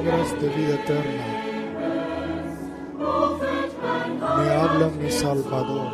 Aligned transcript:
palabras 0.00 0.40
de 0.40 0.48
vida 0.48 0.74
eterna. 0.76 1.26
Me 4.38 4.50
habla 4.54 4.88
mi 4.98 5.10
Salvador. 5.10 5.88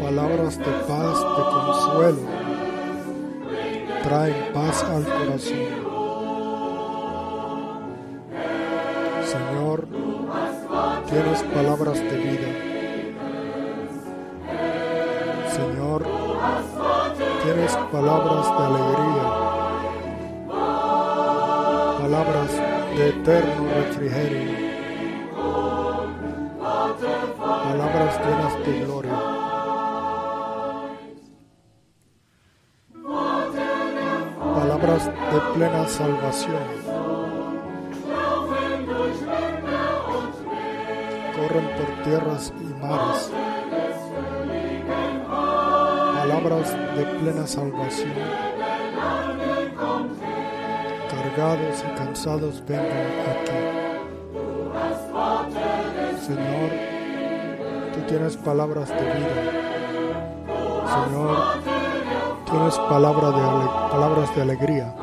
Palabras 0.00 0.58
de 0.58 0.72
paz, 0.88 1.18
de 1.36 1.42
consuelo, 1.54 2.22
traen 4.02 4.52
paz 4.52 4.82
al 4.82 5.04
corazón. 5.04 5.68
Señor, 9.32 9.86
tienes 11.08 11.42
palabras 11.54 11.98
de 12.00 12.16
vida. 12.16 12.50
Señor, 15.48 16.04
tienes 17.44 17.76
palabras 17.92 18.46
de 18.46 18.64
alegría, 18.64 19.51
palabras 22.12 22.50
de 22.94 23.08
eterno 23.08 23.68
refrigerio, 23.74 24.52
palabras 27.40 28.20
llenas 28.20 28.66
de 28.66 28.80
gloria. 28.84 29.18
Palabras 34.54 35.06
de 35.06 35.40
plena 35.54 35.88
salvación. 35.88 36.68
Corren 41.34 41.66
por 41.76 42.04
tierras 42.04 42.52
y 42.60 42.74
mares 42.74 43.32
palabras 46.22 46.76
de 46.94 47.04
plena 47.18 47.46
salvación. 47.46 48.61
Cargados 51.34 51.82
y 51.82 51.96
cansados 51.96 52.62
vengan 52.68 52.84
aquí. 53.32 53.52
Señor, 56.26 56.70
tú 57.94 58.00
tienes 58.06 58.36
palabras 58.36 58.88
de 58.90 58.96
vida. 58.96 59.52
Señor, 60.92 61.36
tienes 62.44 62.78
palabra 62.78 63.30
de 63.30 63.68
palabras 63.90 64.36
de 64.36 64.42
alegría. 64.42 64.94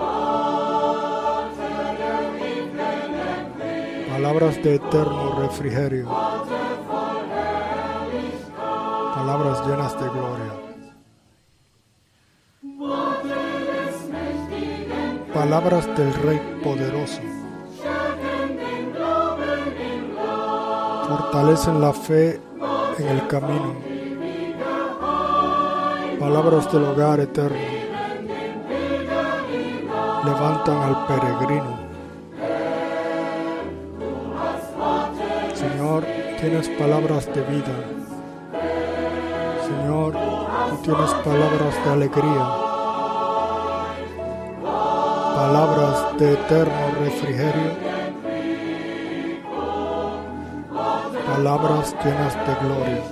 Palabras 4.11 4.63
de 4.63 4.75
eterno 4.75 5.39
refrigerio. 5.39 6.09
Palabras 9.15 9.67
llenas 9.67 9.99
de 9.99 10.09
gloria. 10.09 10.68
Palabras 15.39 15.87
del 15.95 16.13
Rey 16.15 16.59
poderoso. 16.61 17.21
Fortalecen 21.07 21.79
la 21.79 21.93
fe 21.93 22.41
en 22.97 23.07
el 23.07 23.25
camino. 23.27 23.73
Palabras 26.19 26.69
del 26.73 26.83
hogar 26.83 27.21
eterno. 27.21 27.57
Levantan 30.25 30.77
al 30.87 31.05
peregrino. 31.07 31.73
Señor, 35.53 36.03
tienes 36.41 36.67
palabras 36.67 37.33
de 37.33 37.41
vida. 37.43 37.75
Señor, 39.69 40.11
tú 40.69 40.75
tienes 40.83 41.13
palabras 41.23 41.85
de 41.85 41.91
alegría 41.91 42.68
palabras 45.39 46.17
de 46.17 46.33
eterno 46.33 46.85
refrigerio, 46.99 47.71
palabras 51.33 51.95
llenas 52.03 52.35
de 52.45 52.53
gloria. 52.63 53.03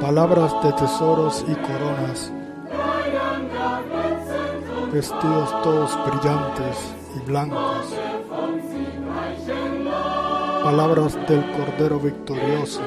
Palabras 0.00 0.62
de 0.62 0.72
tesoros 0.72 1.44
y 1.46 1.54
coronas, 1.66 2.32
vestidos 4.90 5.62
todos 5.62 5.90
brillantes 6.06 6.76
y 7.16 7.18
blancos. 7.28 7.86
Palabras 10.64 11.14
del 11.28 11.44
Cordero 11.52 11.98
victorioso 12.00 12.80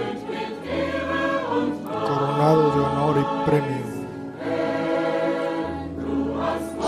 de 2.52 2.52
honor 2.52 3.16
y 3.18 3.50
premio. 3.50 3.86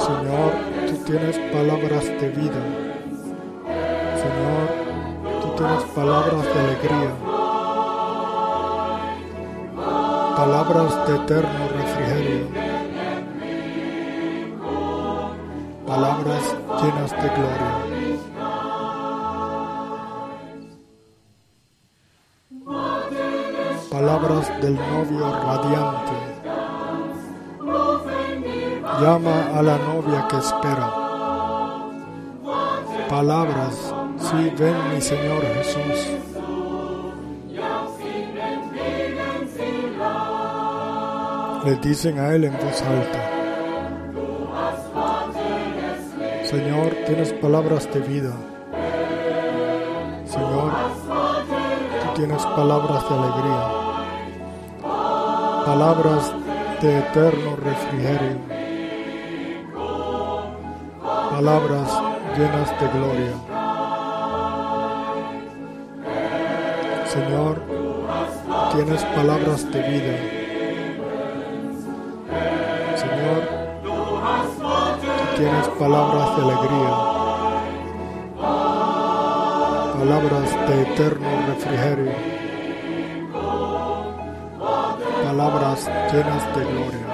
Señor, 0.06 0.52
tú 0.88 0.96
tienes 1.06 1.38
palabras 1.54 2.06
de 2.06 2.30
vida. 2.30 2.62
Señor, 4.22 4.68
tú 5.42 5.48
tienes 5.56 5.84
palabras 5.96 6.44
de 6.44 6.60
alegría. 6.60 7.12
Palabras 10.36 11.08
de 11.08 11.16
eterno 11.16 11.62
refrigerio. 11.74 12.48
Palabras 15.88 16.56
llenas 16.82 17.12
de 17.12 17.30
gloria. 17.30 18.35
Palabras 24.28 24.62
del 24.62 24.76
novio 24.76 25.32
radiante. 25.46 26.12
Llama 29.02 29.58
a 29.58 29.62
la 29.62 29.78
novia 29.78 30.28
que 30.28 30.38
espera. 30.38 30.94
Palabras, 33.10 33.94
sí, 34.18 34.52
ven 34.58 34.76
mi 34.94 35.02
Señor 35.02 35.42
Jesús. 35.56 36.10
Le 41.66 41.76
dicen 41.78 42.20
a 42.20 42.34
él 42.34 42.46
en 42.46 42.54
voz 42.54 42.82
alta. 42.82 43.32
Señor, 46.46 46.96
tienes 47.06 47.34
palabras 47.34 47.92
de 47.94 48.00
vida. 48.00 48.34
Señor, 50.26 50.72
tú 52.02 52.14
tienes 52.16 52.46
palabras 52.46 53.10
de 53.10 53.16
alegría 53.16 53.85
palabras 55.66 56.32
de 56.80 57.00
eterno 57.00 57.56
refrigerio, 57.56 58.38
palabras 61.32 61.90
llenas 62.38 62.70
de 62.80 62.88
gloria. 62.96 63.34
Señor, 67.08 67.62
tienes 68.74 69.04
palabras 69.06 69.72
de 69.72 69.82
vida. 69.90 70.16
Señor, 72.96 73.42
tienes 75.36 75.68
palabras 75.80 76.38
de 76.38 76.42
alegría, 76.44 76.92
palabras 79.98 80.70
de 80.70 80.82
eterno 80.84 81.30
refrigerio 81.48 82.46
palabras 85.36 85.86
llenas 86.14 86.56
de 86.56 86.64
gloria. 86.64 87.08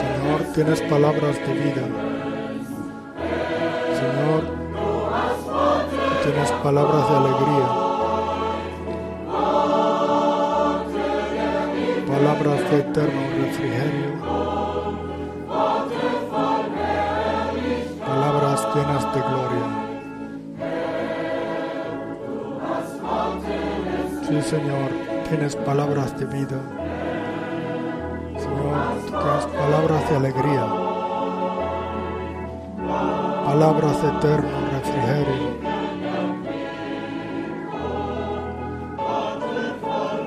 Señor, 0.00 0.40
tienes 0.54 0.80
palabras 0.80 1.36
de 1.36 1.52
vida. 1.52 1.84
Señor, 4.00 4.42
tienes 6.24 6.50
palabras 6.62 7.10
de 7.10 7.16
alegría. 7.16 7.68
Palabras 12.06 12.70
de 12.70 12.78
eterno 12.78 13.22
refrigerio. 13.42 14.12
Palabras 18.06 18.68
llenas 18.74 19.14
de 19.14 19.20
gloria. 19.20 19.91
Sí, 24.32 24.40
Señor, 24.40 24.88
tienes 25.28 25.54
palabras 25.56 26.18
de 26.18 26.24
vida. 26.24 26.58
Señor, 28.38 28.74
tienes 29.04 29.44
palabras 29.60 30.08
de 30.08 30.16
alegría. 30.16 30.66
Palabras 33.44 34.02
de 34.02 34.08
eterno 34.08 34.56
refrigerio. 34.72 35.52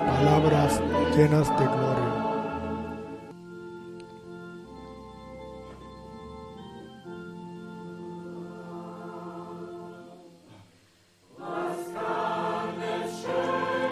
Palabras 0.06 0.82
llenas 1.18 1.50
de 1.58 1.66
gloria. 1.66 1.95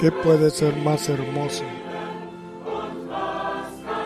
¿Qué 0.04 0.12
puede 0.12 0.50
ser 0.50 0.76
más 0.84 1.08
hermoso? 1.08 1.64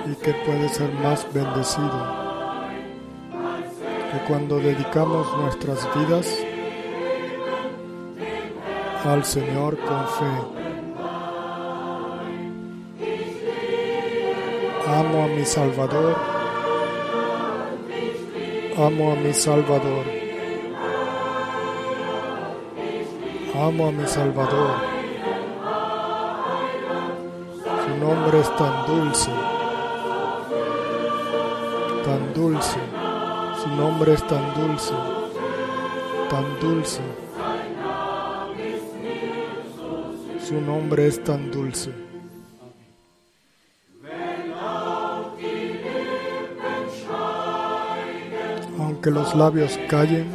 ¿Y 0.05 0.13
qué 0.23 0.31
puede 0.45 0.69
ser 0.69 0.93
más 0.93 1.25
bendecido? 1.33 1.89
Que 4.11 4.19
cuando 4.27 4.59
dedicamos 4.59 5.25
nuestras 5.37 5.89
vidas 5.95 6.37
al 9.05 9.25
Señor 9.25 9.75
con 9.79 10.07
fe. 10.07 10.33
Amo 14.87 15.23
a 15.23 15.27
mi 15.29 15.45
Salvador. 15.45 16.15
Amo 18.77 19.13
a 19.13 19.15
mi 19.15 19.33
Salvador. 19.33 20.05
Amo 23.55 23.87
a 23.87 23.91
mi 23.91 24.05
Salvador. 24.05 24.96
Nombre 27.99 28.39
es 28.39 28.55
tan 28.55 28.85
dulce. 28.85 29.31
Tan 32.05 32.33
dulce. 32.33 32.79
Su 33.61 33.69
nombre 33.69 34.13
es 34.13 34.27
tan 34.27 34.53
dulce. 34.53 34.93
Tan 36.29 36.59
dulce. 36.59 37.01
Su 40.39 40.61
nombre 40.61 41.07
es 41.07 41.23
tan 41.23 41.51
dulce. 41.51 41.91
Aunque 48.79 49.11
los 49.11 49.35
labios 49.35 49.77
callen, 49.89 50.31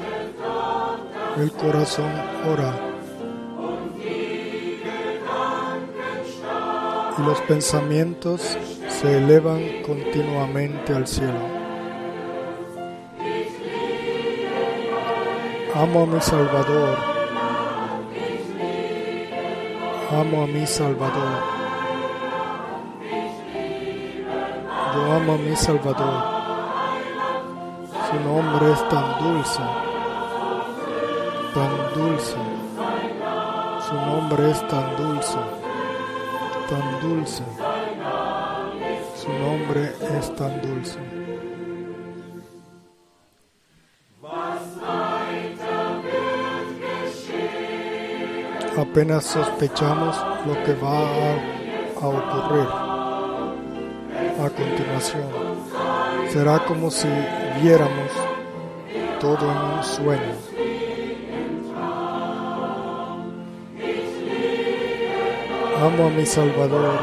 el 1.39 1.53
corazón 1.53 2.11
ora. 2.51 2.92
Y 7.19 7.23
los 7.23 7.41
pensamientos 7.43 8.57
se 8.89 9.19
elevan 9.19 9.61
continuamente 9.87 10.95
al 10.95 11.07
cielo. 11.07 11.41
Amo 15.75 16.03
a 16.03 16.07
mi 16.07 16.21
Salvador. 16.21 16.99
Amo 20.11 20.43
a 20.43 20.47
mi 20.47 20.67
Salvador. 20.67 21.63
Yo 24.95 25.13
amo 25.13 25.33
a 25.33 25.37
mi 25.39 25.57
Salvador. 25.57 26.23
Su 28.11 28.21
nombre 28.21 28.73
es 28.73 28.89
tan 28.91 29.19
dulce, 29.23 29.63
tan 31.55 31.95
dulce. 31.95 32.37
Su 33.89 33.95
nombre 33.95 34.51
es 34.51 34.69
tan 34.69 34.97
dulce, 34.97 35.39
tan 36.69 37.01
dulce. 37.01 37.43
Su 39.17 39.33
nombre 39.33 39.93
es 40.19 40.35
tan 40.37 40.61
dulce. 40.63 40.99
Apenas 48.77 49.25
sospechamos 49.25 50.17
lo 50.47 50.55
que 50.65 50.75
va 50.75 50.99
a, 50.99 52.07
ocurrir 52.09 52.69
a 54.41 54.51
continuación. 54.51 55.29
Será 56.31 56.65
como 56.65 56.91
si 56.91 57.09
viéramos 57.61 58.11
todo 59.21 59.51
en 59.51 59.59
un 59.77 59.85
sueño. 59.85 60.52
Amo 65.83 66.07
a 66.07 66.11
mi 66.11 66.25
Salvador. 66.25 66.97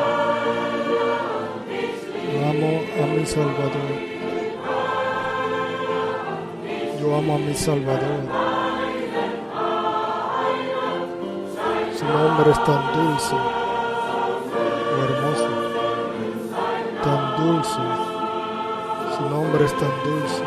Amo 2.49 2.81
a 3.01 3.05
mi 3.07 3.25
Salvador. 3.25 3.91
Yo 6.97 7.15
amo 7.17 7.35
a 7.35 7.37
mi 7.39 7.53
Salvador. 7.53 8.23
Su 11.93 12.05
nombre 12.05 12.51
es 12.51 12.63
tan 12.63 12.83
dulce, 12.95 13.35
hermoso, 15.01 15.49
tan 17.03 17.35
dulce. 17.35 17.81
Su 19.17 19.29
nombre 19.29 19.65
es 19.65 19.73
tan 19.77 19.95
dulce, 20.05 20.43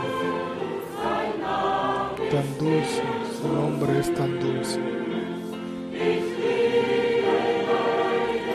tan 2.30 2.58
dulce. 2.58 3.02
Su 3.38 3.48
nombre 3.48 3.98
es 3.98 4.14
tan 4.14 4.40
dulce. 4.40 5.01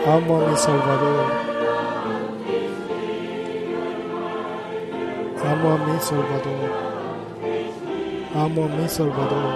Amo 0.08 0.42
a 0.42 0.50
mi 0.50 0.56
Salvador. 0.56 1.32
Amo 5.44 5.74
a 5.74 5.78
mi 5.86 6.00
Salvador. 6.00 6.72
Amo 8.34 8.64
a 8.64 8.68
mi 8.70 8.88
Salvador. 8.88 9.54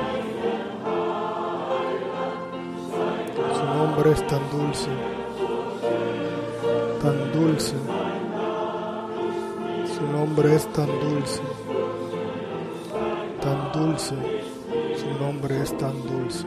Su 3.56 3.64
nombre 3.64 4.12
es 4.12 4.28
tan 4.28 4.42
dulce. 4.52 4.90
Tan 7.02 7.32
dulce. 7.32 7.76
Su 9.86 10.06
nombre 10.06 10.56
es 10.56 10.68
tan 10.74 10.88
dulce. 11.00 11.42
Tan 13.40 13.72
dulce. 13.72 14.16
Su 14.98 15.24
nombre 15.24 15.62
es 15.62 15.78
tan 15.78 15.94
dulce. 16.06 16.46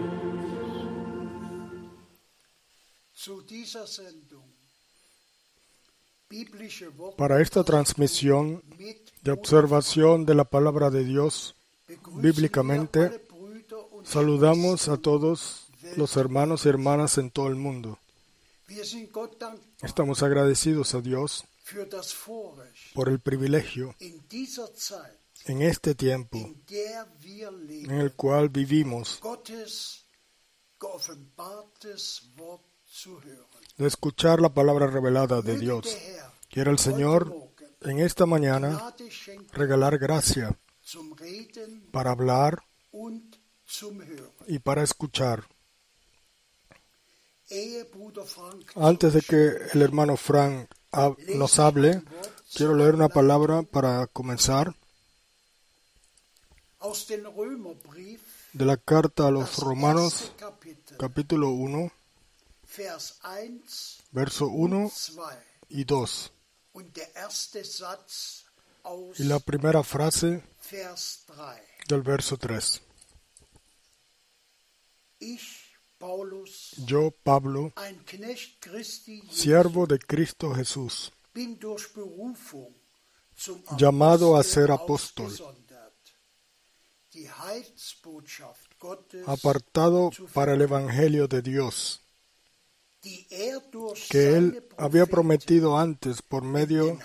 Para 7.16 7.40
esta 7.40 7.64
transmisión 7.64 8.62
de 9.22 9.30
observación 9.30 10.26
de 10.26 10.34
la 10.34 10.44
palabra 10.44 10.90
de 10.90 11.04
Dios 11.04 11.54
bíblicamente, 12.14 13.26
saludamos 14.04 14.88
a 14.88 14.96
todos 14.96 15.68
los 15.96 16.16
hermanos 16.16 16.66
y 16.66 16.68
hermanas 16.70 17.18
en 17.18 17.30
todo 17.30 17.48
el 17.48 17.56
mundo. 17.56 17.98
Estamos 19.82 20.22
agradecidos 20.22 20.94
a 20.94 21.00
Dios 21.00 21.44
por 22.94 23.08
el 23.08 23.20
privilegio 23.20 23.94
en 25.46 25.62
este 25.62 25.94
tiempo 25.94 26.38
en 26.68 27.90
el 27.90 28.12
cual 28.12 28.48
vivimos 28.48 29.20
de 33.76 33.86
escuchar 33.86 34.40
la 34.40 34.54
palabra 34.54 34.86
revelada 34.86 35.42
de 35.42 35.58
Dios. 35.58 35.96
Quiero 36.48 36.70
el 36.70 36.78
Señor 36.78 37.34
en 37.80 38.00
esta 38.00 38.26
mañana 38.26 38.94
regalar 39.52 39.98
gracia 39.98 40.56
para 41.90 42.12
hablar 42.12 42.62
y 44.46 44.58
para 44.60 44.82
escuchar. 44.82 45.44
Antes 48.76 49.12
de 49.12 49.20
que 49.20 49.56
el 49.72 49.82
hermano 49.82 50.16
Frank 50.16 50.70
nos 51.34 51.58
hable, 51.58 52.02
quiero 52.54 52.74
leer 52.74 52.94
una 52.94 53.08
palabra 53.08 53.62
para 53.62 54.06
comenzar 54.06 54.74
de 58.52 58.64
la 58.64 58.76
carta 58.76 59.26
a 59.26 59.30
los 59.30 59.58
Romanos, 59.58 60.32
capítulo 60.98 61.50
1, 61.50 61.90
verso 64.12 64.46
1 64.48 64.92
y 65.68 65.84
2. 65.84 66.32
Y 69.18 69.24
la 69.24 69.38
primera 69.38 69.82
frase 69.82 70.42
del 71.88 72.02
verso 72.02 72.36
3. 72.36 72.82
Yo, 76.86 77.10
Pablo, 77.22 77.72
siervo 79.30 79.86
de 79.86 79.98
Cristo 79.98 80.54
Jesús, 80.54 81.12
llamado 83.78 84.36
a 84.36 84.42
ser 84.42 84.70
apóstol, 84.70 85.32
apartado 89.26 90.10
para 90.34 90.54
el 90.54 90.60
Evangelio 90.60 91.26
de 91.26 91.40
Dios, 91.40 92.03
que 94.10 94.36
Él 94.36 94.66
había 94.76 95.06
prometido 95.06 95.78
antes 95.78 96.22
por 96.22 96.42
medio 96.42 96.98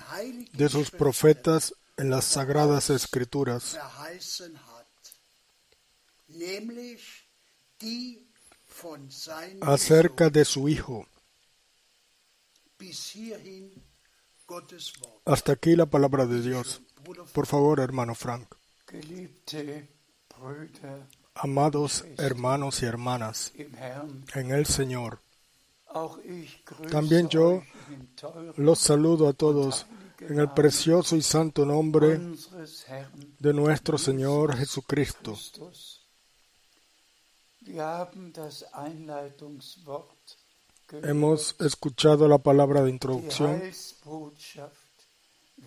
de 0.54 0.70
sus 0.70 0.92
profetas 0.92 1.74
en 1.98 2.10
las 2.10 2.26
sagradas 2.26 2.90
escrituras, 2.90 3.78
acerca 9.62 10.30
de 10.30 10.46
su 10.46 10.70
Hijo. 10.70 11.06
Hasta 15.26 15.52
aquí 15.52 15.76
la 15.76 15.86
palabra 15.86 16.26
de 16.26 16.42
Dios. 16.42 16.82
Por 17.34 17.46
favor, 17.46 17.80
hermano 17.80 18.16
Frank. 18.16 18.56
Amados 21.36 22.06
hermanos 22.18 22.82
y 22.82 22.86
hermanas 22.86 23.54
en 24.34 24.52
el 24.52 24.66
Señor, 24.66 25.20
También 26.92 27.30
yo 27.30 27.64
los 28.58 28.80
saludo 28.80 29.28
a 29.28 29.34
todos 29.34 29.86
en 30.20 30.40
el 30.40 30.50
precioso 30.50 31.16
y 31.16 31.22
santo 31.22 31.66
nombre 31.66 32.20
de 33.40 33.54
nuestro 33.54 33.98
Señor 33.98 34.56
Jesucristo. 34.56 35.38
Hemos 40.92 41.56
escuchado 41.60 42.28
la 42.28 42.38
palabra 42.38 42.84
de 42.84 42.90
introducción, 42.90 43.62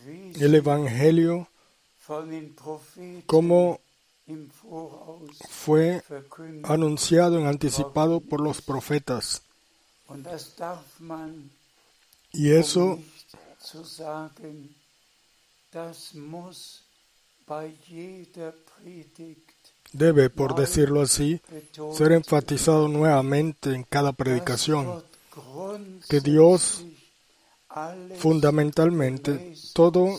el 0.06 0.54
Evangelio, 0.54 1.48
como 3.26 3.80
fue 5.48 6.02
anunciado 6.64 7.38
en 7.38 7.46
anticipado 7.46 8.20
por 8.20 8.40
los 8.40 8.62
profetas. 8.62 9.42
Y 12.32 12.50
eso 12.50 12.98
debe, 19.92 20.30
por 20.30 20.54
decirlo 20.54 21.02
así, 21.02 21.40
ser 21.92 22.12
enfatizado 22.12 22.88
nuevamente 22.88 23.74
en 23.74 23.84
cada 23.84 24.12
predicación, 24.12 25.04
que 26.08 26.20
Dios 26.20 26.84
fundamentalmente 28.18 29.54
todo 29.72 30.18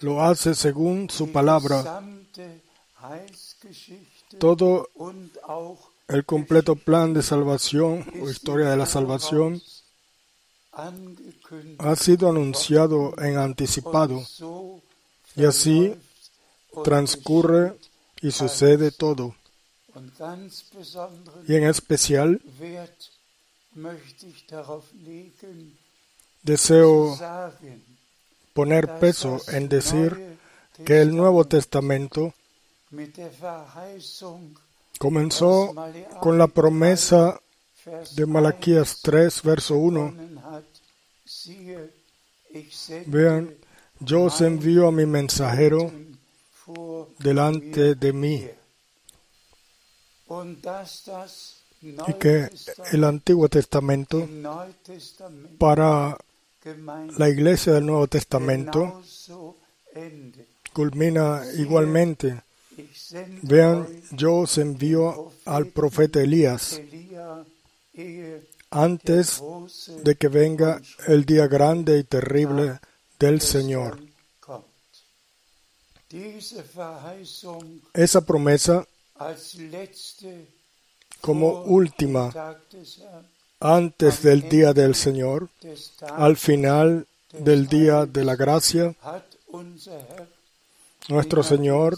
lo 0.00 0.22
hace 0.22 0.54
según 0.54 1.08
su 1.10 1.30
palabra. 1.30 2.02
Todo 4.38 4.88
el 6.08 6.24
completo 6.24 6.76
plan 6.76 7.14
de 7.14 7.22
salvación 7.22 8.04
o 8.20 8.28
historia 8.28 8.68
de 8.68 8.76
la 8.76 8.86
salvación 8.86 9.62
ha 11.78 11.96
sido 11.96 12.28
anunciado 12.28 13.14
en 13.18 13.38
anticipado 13.38 14.22
y 15.36 15.44
así 15.44 15.94
transcurre 16.82 17.76
y 18.20 18.30
sucede 18.32 18.90
todo. 18.90 19.34
Y 21.46 21.54
en 21.54 21.64
especial 21.64 22.40
deseo 26.42 27.16
poner 28.52 28.98
peso 28.98 29.40
en 29.48 29.68
decir 29.68 30.38
que 30.84 31.00
el 31.00 31.14
Nuevo 31.14 31.44
Testamento 31.44 32.34
comenzó 34.98 35.74
con 36.20 36.38
la 36.38 36.46
promesa 36.46 37.40
de 38.16 38.26
Malaquías 38.26 39.00
3, 39.02 39.42
verso 39.42 39.76
1. 39.76 40.14
Vean, 43.06 43.54
yo 44.00 44.22
os 44.22 44.40
envío 44.40 44.88
a 44.88 44.92
mi 44.92 45.06
mensajero 45.06 45.92
delante 47.18 47.94
de 47.94 48.12
mí. 48.12 48.48
Y 52.08 52.14
que 52.14 52.48
el 52.92 53.04
Antiguo 53.04 53.48
Testamento 53.48 54.26
para 55.58 56.16
la 57.18 57.28
iglesia 57.28 57.74
del 57.74 57.86
Nuevo 57.86 58.06
Testamento 58.08 59.02
culmina 60.72 61.42
igualmente. 61.56 62.43
Vean, 63.42 63.86
yo 64.10 64.42
os 64.42 64.58
envío 64.58 65.32
al 65.44 65.66
profeta 65.66 66.20
Elías 66.20 66.80
antes 68.70 69.40
de 70.02 70.16
que 70.16 70.28
venga 70.28 70.82
el 71.06 71.24
día 71.24 71.46
grande 71.46 71.98
y 71.98 72.04
terrible 72.04 72.80
del 73.20 73.40
Señor. 73.40 74.00
Esa 77.92 78.20
promesa 78.22 78.86
como 81.20 81.62
última 81.62 82.32
antes 83.60 84.22
del 84.22 84.48
día 84.48 84.72
del 84.72 84.94
Señor, 84.94 85.48
al 86.02 86.36
final 86.36 87.06
del 87.32 87.66
día 87.68 88.06
de 88.06 88.24
la 88.24 88.36
gracia, 88.36 88.94
nuestro 91.08 91.42
Señor 91.42 91.96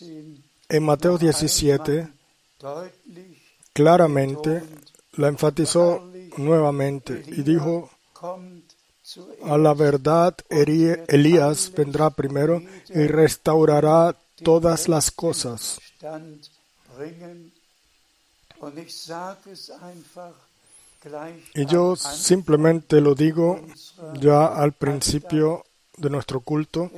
en 0.00 0.82
Mateo 0.82 1.18
17 1.18 2.08
claramente 3.72 4.62
la 5.12 5.28
enfatizó 5.28 6.10
nuevamente 6.36 7.24
y 7.26 7.42
dijo, 7.42 7.90
a 9.44 9.56
la 9.56 9.74
verdad 9.74 10.36
Elías 10.50 11.72
vendrá 11.72 12.10
primero 12.10 12.62
y 12.88 13.06
restaurará 13.06 14.14
todas 14.42 14.88
las 14.88 15.10
cosas. 15.10 15.80
Y 21.54 21.66
yo 21.66 21.96
simplemente 21.96 23.00
lo 23.00 23.14
digo 23.14 23.60
ya 24.20 24.46
al 24.46 24.72
principio 24.72 25.64
de 25.96 26.10
nuestro 26.10 26.40
culto, 26.40 26.90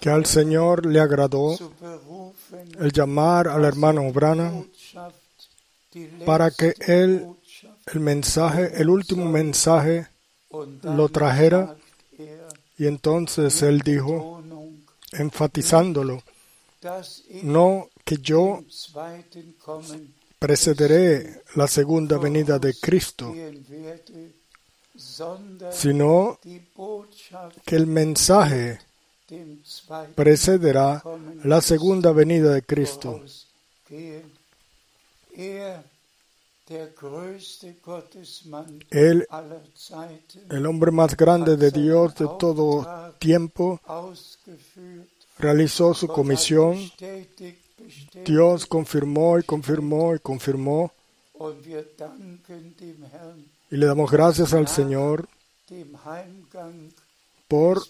que 0.00 0.10
al 0.10 0.26
Señor 0.26 0.86
le 0.86 1.00
agradó 1.00 1.56
el 2.78 2.92
llamar 2.92 3.48
al 3.48 3.64
hermano 3.64 4.12
Brana 4.12 4.52
para 6.24 6.50
que 6.50 6.74
él 6.80 7.26
el 7.86 8.00
mensaje, 8.00 8.72
el 8.80 8.90
último 8.90 9.26
mensaje, 9.26 10.08
lo 10.82 11.08
trajera. 11.08 11.76
Y 12.78 12.86
entonces 12.86 13.62
él 13.62 13.80
dijo, 13.80 14.42
enfatizándolo, 15.12 16.22
no 17.42 17.88
que 18.04 18.18
yo 18.18 18.60
precederé 20.38 21.42
la 21.54 21.66
segunda 21.66 22.18
venida 22.18 22.58
de 22.58 22.74
Cristo, 22.74 23.34
sino 25.70 26.38
que 27.64 27.76
el 27.76 27.86
mensaje 27.86 28.80
precederá 30.14 31.02
la 31.44 31.60
segunda 31.60 32.12
venida 32.12 32.52
de 32.52 32.62
Cristo. 32.62 33.20
Él, 38.90 39.28
el 40.50 40.66
hombre 40.66 40.90
más 40.90 41.16
grande 41.16 41.56
de 41.56 41.70
Dios 41.70 42.14
de 42.14 42.26
todo 42.38 43.12
tiempo, 43.18 43.80
realizó 45.38 45.94
su 45.94 46.08
comisión. 46.08 46.76
Dios 48.24 48.66
confirmó 48.66 49.38
y 49.38 49.42
confirmó 49.42 50.14
y 50.14 50.18
confirmó. 50.18 50.92
Y 53.70 53.76
le 53.76 53.86
damos 53.86 54.10
gracias 54.10 54.54
al 54.54 54.68
Señor 54.68 55.28
por 57.48 57.82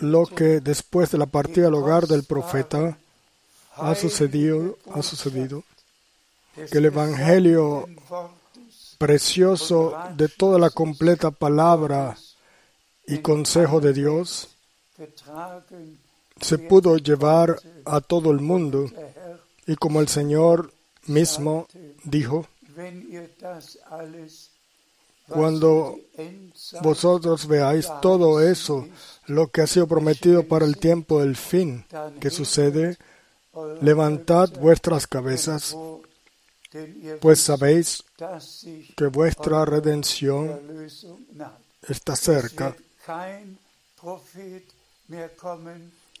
lo 0.00 0.26
que 0.26 0.60
después 0.60 1.10
de 1.10 1.18
la 1.18 1.26
partida 1.26 1.68
al 1.68 1.74
hogar 1.74 2.06
del 2.06 2.24
profeta 2.24 2.98
ha 3.76 3.94
sucedido, 3.94 4.76
ha 4.92 5.02
sucedido 5.02 5.64
que 6.70 6.78
el 6.78 6.86
Evangelio 6.86 7.88
precioso 8.98 9.96
de 10.16 10.28
toda 10.28 10.58
la 10.58 10.70
completa 10.70 11.30
palabra 11.30 12.16
y 13.06 13.18
consejo 13.18 13.80
de 13.80 13.92
Dios 13.92 14.48
se 16.40 16.58
pudo 16.58 16.98
llevar 16.98 17.58
a 17.84 18.00
todo 18.00 18.30
el 18.30 18.40
mundo 18.40 18.90
y 19.66 19.76
como 19.76 20.00
el 20.00 20.08
Señor 20.08 20.72
mismo 21.06 21.66
dijo, 22.04 22.46
cuando 25.28 25.98
vosotros 26.82 27.46
veáis 27.46 27.88
todo 28.02 28.40
eso, 28.40 28.86
lo 29.26 29.48
que 29.48 29.62
ha 29.62 29.66
sido 29.66 29.86
prometido 29.86 30.42
para 30.44 30.64
el 30.64 30.78
tiempo 30.78 31.20
del 31.20 31.36
fin 31.36 31.84
que 32.20 32.30
sucede, 32.30 32.96
levantad 33.80 34.50
vuestras 34.60 35.06
cabezas, 35.06 35.76
pues 37.20 37.40
sabéis 37.40 38.04
que 38.96 39.06
vuestra 39.06 39.64
redención 39.64 40.60
está 41.88 42.16
cerca. 42.16 42.76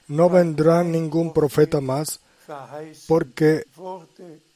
No 0.08 0.30
vendrá 0.30 0.82
ningún 0.82 1.32
profeta 1.32 1.80
más, 1.80 2.20
porque 3.06 3.64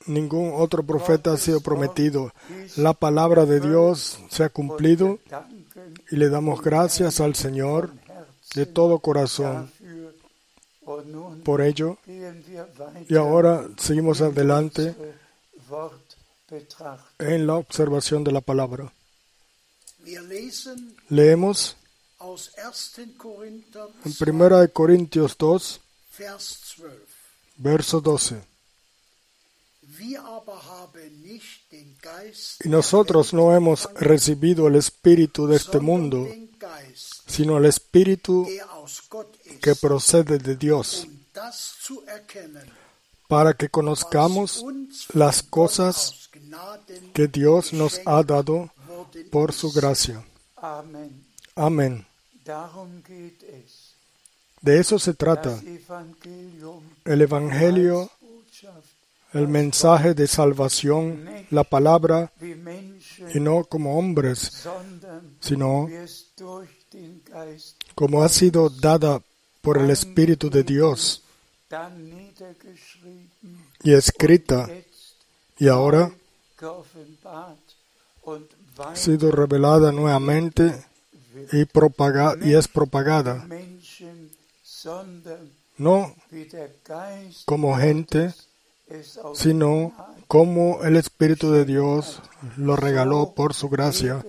ningún 0.06 0.52
otro 0.54 0.82
profeta 0.82 1.32
ha 1.32 1.37
sido 1.37 1.61
prometido. 1.61 2.32
La 2.76 2.92
palabra 2.92 3.47
de 3.47 3.61
Dios 3.61 4.18
se 4.30 4.44
ha 4.44 4.49
cumplido 4.49 5.18
y 6.11 6.16
le 6.16 6.28
damos 6.28 6.62
gracias 6.62 7.21
al 7.21 7.35
Señor 7.35 7.92
de 8.54 8.66
todo 8.66 8.99
corazón 8.99 9.71
Por 11.44 11.62
ello, 11.62 11.99
y 13.09 13.16
ahora 13.16 13.68
seguimos 13.78 14.21
adelante 14.21 14.94
en 17.18 17.47
la 17.47 17.54
observación 17.54 18.25
de 18.25 18.32
la 18.32 18.40
palabra. 18.40 18.92
Leemos 21.09 21.76
en 22.18 23.64
1 24.21 24.73
Corintios 24.73 25.37
2, 25.38 25.80
verso 27.56 28.00
12. 28.00 28.51
Y 32.64 32.68
nosotros 32.68 33.32
no 33.32 33.54
hemos 33.54 33.88
recibido 33.94 34.66
el 34.68 34.76
espíritu 34.76 35.47
de 35.47 35.56
este 35.56 35.80
mundo, 35.80 36.28
sino 37.26 37.59
el 37.59 37.66
espíritu 37.66 38.47
que 39.61 39.75
procede 39.75 40.38
de 40.38 40.56
Dios, 40.56 41.06
para 43.28 43.54
que 43.54 43.68
conozcamos 43.68 44.64
las 45.14 45.42
cosas 45.42 46.30
que 47.14 47.28
Dios 47.28 47.73
nos 47.73 48.00
ha 48.04 48.23
dado 48.23 48.71
por 49.30 49.52
su 49.52 49.73
gracia. 49.73 50.25
Amén. 51.54 52.06
De 54.61 54.78
eso 54.78 54.99
se 54.99 55.14
trata. 55.14 55.61
El 57.04 57.23
Evangelio, 57.23 58.11
el 59.33 59.49
mensaje 59.49 60.15
de 60.15 60.27
salvación, 60.27 61.29
la 61.51 61.65
palabra, 61.65 62.33
y 63.35 63.41
no 63.41 63.65
como 63.65 63.99
hombres, 63.99 64.67
sino 65.41 65.89
como 67.95 68.23
ha 68.23 68.29
sido 68.29 68.69
dada 68.69 69.23
por 69.61 69.79
el 69.79 69.91
Espíritu 69.91 70.51
de 70.51 70.62
Dios 70.62 71.23
y 73.83 73.93
escrita 73.93 74.69
y 75.59 75.69
ahora 75.69 76.12
ha 78.79 78.97
sido 78.97 79.31
revelada 79.31 79.93
nuevamente 79.93 80.85
y, 81.53 81.65
propaga, 81.65 82.37
y 82.43 82.55
es 82.55 82.69
propagada, 82.69 83.47
no 85.79 86.15
como 87.47 87.77
gente, 87.77 88.35
sino 89.34 89.92
como 90.26 90.82
el 90.82 90.96
Espíritu 90.96 91.52
de 91.52 91.64
Dios 91.64 92.22
lo 92.56 92.76
regaló 92.76 93.34
por 93.34 93.54
su 93.54 93.68
gracia. 93.68 94.25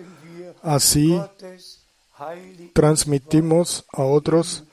Así 0.62 1.20
transmitimos 2.74 3.86
a 3.92 4.04
otros 4.04 4.64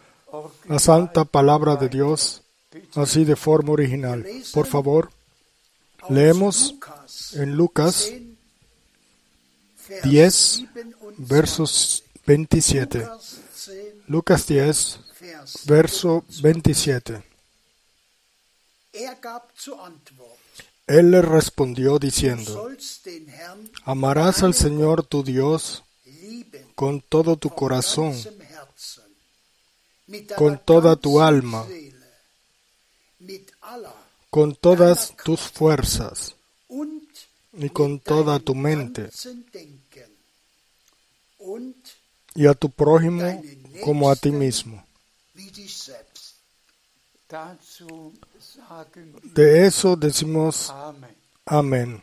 la 0.66 0.78
santa 0.78 1.24
palabra 1.24 1.76
de 1.76 1.88
Dios, 1.88 2.42
así 2.94 3.24
de 3.24 3.36
forma 3.36 3.72
original. 3.72 4.26
Por 4.52 4.66
favor, 4.66 5.10
leemos 6.08 6.74
en 7.34 7.56
Lucas 7.56 8.12
10, 10.04 10.64
versos 11.18 12.04
27. 12.26 13.08
Lucas 14.06 14.46
10, 14.46 15.00
verso 15.66 16.24
27. 16.42 17.29
Él 20.86 21.10
le 21.10 21.22
respondió 21.22 21.98
diciendo, 21.98 22.68
amarás 23.84 24.42
al 24.42 24.54
Señor 24.54 25.04
tu 25.04 25.22
Dios 25.22 25.84
con 26.74 27.00
todo 27.00 27.36
tu 27.36 27.50
corazón, 27.50 28.14
con 30.36 30.58
toda 30.64 30.96
tu 30.96 31.20
alma, 31.20 31.66
con 34.30 34.54
todas 34.56 35.14
tus 35.24 35.40
fuerzas 35.40 36.34
y 37.52 37.68
con 37.68 38.00
toda 38.00 38.40
tu 38.40 38.54
mente, 38.54 39.10
y 42.34 42.46
a 42.46 42.54
tu 42.54 42.70
prójimo 42.70 43.42
como 43.84 44.10
a 44.10 44.16
ti 44.16 44.30
mismo. 44.30 44.84
De 49.34 49.66
eso 49.66 49.96
decimos 49.96 50.72
amén. 51.44 52.02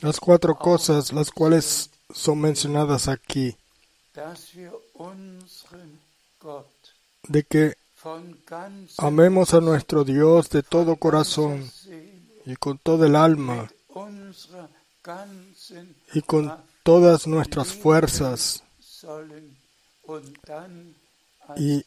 Las 0.00 0.20
cuatro 0.20 0.54
cosas, 0.56 1.12
las 1.12 1.30
cuales 1.30 1.90
son 2.12 2.40
mencionadas 2.40 3.08
aquí, 3.08 3.56
de 7.28 7.42
que 7.42 7.76
amemos 8.98 9.54
a 9.54 9.60
nuestro 9.60 10.04
Dios 10.04 10.50
de 10.50 10.62
todo 10.62 10.96
corazón 10.96 11.70
y 12.44 12.56
con 12.56 12.78
todo 12.78 13.06
el 13.06 13.16
alma 13.16 13.70
y 16.12 16.20
con 16.22 16.54
todas 16.82 17.26
nuestras 17.26 17.72
fuerzas 17.72 18.62
y 21.56 21.84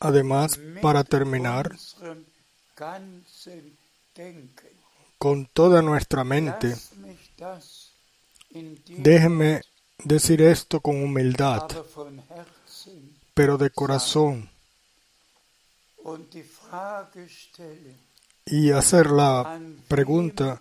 además, 0.00 0.58
para 0.80 1.04
terminar, 1.04 1.70
con 5.18 5.46
toda 5.46 5.82
nuestra 5.82 6.24
mente, 6.24 6.74
déjeme 8.88 9.62
decir 10.04 10.42
esto 10.42 10.80
con 10.80 11.02
humildad, 11.02 11.68
pero 13.34 13.58
de 13.58 13.70
corazón, 13.70 14.48
y 18.46 18.70
hacer 18.70 19.10
la 19.10 19.60
pregunta, 19.88 20.60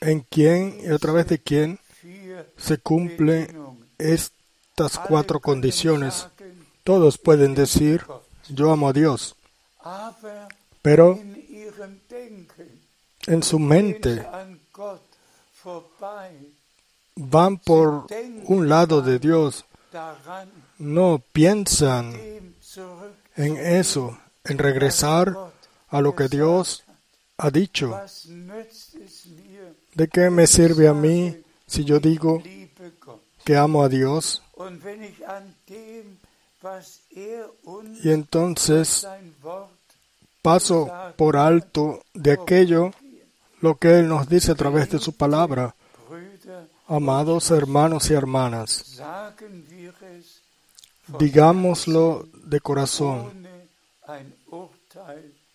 ¿en 0.00 0.20
quién 0.28 0.80
y 0.82 0.88
a 0.88 0.98
través 0.98 1.26
de 1.28 1.38
quién 1.38 1.78
se 2.56 2.78
cumple 2.78 3.48
estas 3.98 4.98
cuatro 5.08 5.40
condiciones? 5.40 6.28
Todos 6.84 7.18
pueden 7.18 7.54
decir, 7.54 8.04
yo 8.48 8.70
amo 8.70 8.88
a 8.88 8.92
Dios, 8.92 9.34
pero 10.82 11.18
en 13.26 13.42
su 13.42 13.58
mente 13.58 14.26
van 17.16 17.58
por 17.58 18.06
un 18.44 18.68
lado 18.68 19.02
de 19.02 19.18
Dios, 19.18 19.64
no 20.78 21.22
piensan 21.32 22.14
en 23.36 23.56
eso, 23.56 24.18
en 24.44 24.58
regresar 24.58 25.36
a 25.88 26.00
lo 26.00 26.14
que 26.14 26.28
Dios 26.28 26.84
ha 27.38 27.50
dicho. 27.50 27.98
¿De 29.94 30.08
qué 30.08 30.30
me 30.30 30.46
sirve 30.46 30.88
a 30.88 30.94
mí 30.94 31.42
si 31.66 31.84
yo 31.84 31.98
digo 32.00 32.42
que 33.44 33.56
amo 33.56 33.82
a 33.82 33.88
Dios? 33.88 34.42
Y 38.02 38.10
entonces 38.10 39.06
paso 40.42 40.90
por 41.16 41.36
alto 41.36 42.02
de 42.14 42.32
aquello 42.32 42.92
lo 43.60 43.76
que 43.76 43.98
Él 43.98 44.08
nos 44.08 44.28
dice 44.28 44.52
a 44.52 44.54
través 44.54 44.90
de 44.90 44.98
su 44.98 45.12
palabra. 45.12 45.74
Amados 46.88 47.50
hermanos 47.50 48.10
y 48.10 48.14
hermanas, 48.14 49.02
digámoslo 51.18 52.28
de 52.44 52.60
corazón 52.60 53.46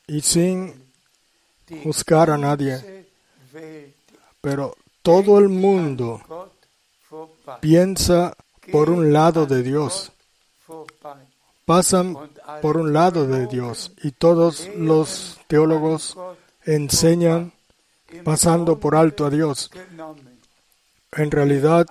y 0.08 0.20
sin 0.20 0.74
juzgar 1.84 2.30
a 2.30 2.38
nadie, 2.38 3.06
pero 4.42 4.76
todo 5.02 5.40
el 5.40 5.50
mundo 5.50 6.22
piensa 7.60 8.36
por 8.72 8.90
un 8.90 9.12
lado 9.12 9.46
de 9.46 9.64
Dios, 9.64 10.12
pasan 11.66 12.18
por 12.62 12.78
un 12.78 12.94
lado 12.94 13.28
de 13.28 13.48
Dios 13.48 13.92
y 14.04 14.12
todos 14.12 14.70
los 14.76 15.40
teólogos 15.48 16.18
enseñan 16.66 17.54
pasando 18.24 18.80
por 18.80 18.96
alto 18.96 19.26
a 19.26 19.30
Dios. 19.30 19.72
En 21.14 21.32
realidad, 21.32 21.88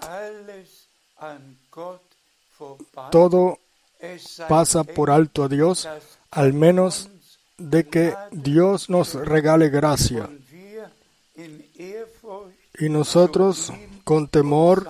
todo 3.10 3.58
pasa 4.48 4.84
por 4.84 5.10
alto 5.10 5.44
a 5.44 5.48
Dios, 5.48 5.88
al 6.30 6.52
menos 6.52 7.10
de 7.58 7.86
que 7.86 8.14
Dios 8.30 8.88
nos 8.88 9.14
regale 9.14 9.68
gracia. 9.68 10.30
Y 12.80 12.88
nosotros, 12.88 13.72
con 14.04 14.28
temor 14.28 14.88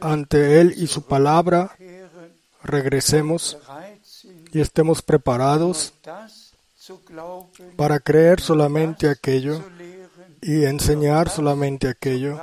ante 0.00 0.60
Él 0.60 0.74
y 0.76 0.86
su 0.86 1.02
palabra, 1.02 1.76
regresemos 2.62 3.58
y 4.52 4.60
estemos 4.60 5.02
preparados 5.02 5.92
para 7.76 7.98
creer 8.00 8.40
solamente 8.40 9.08
aquello 9.08 9.62
y 10.40 10.64
enseñar 10.64 11.28
solamente 11.28 11.88
aquello 11.88 12.40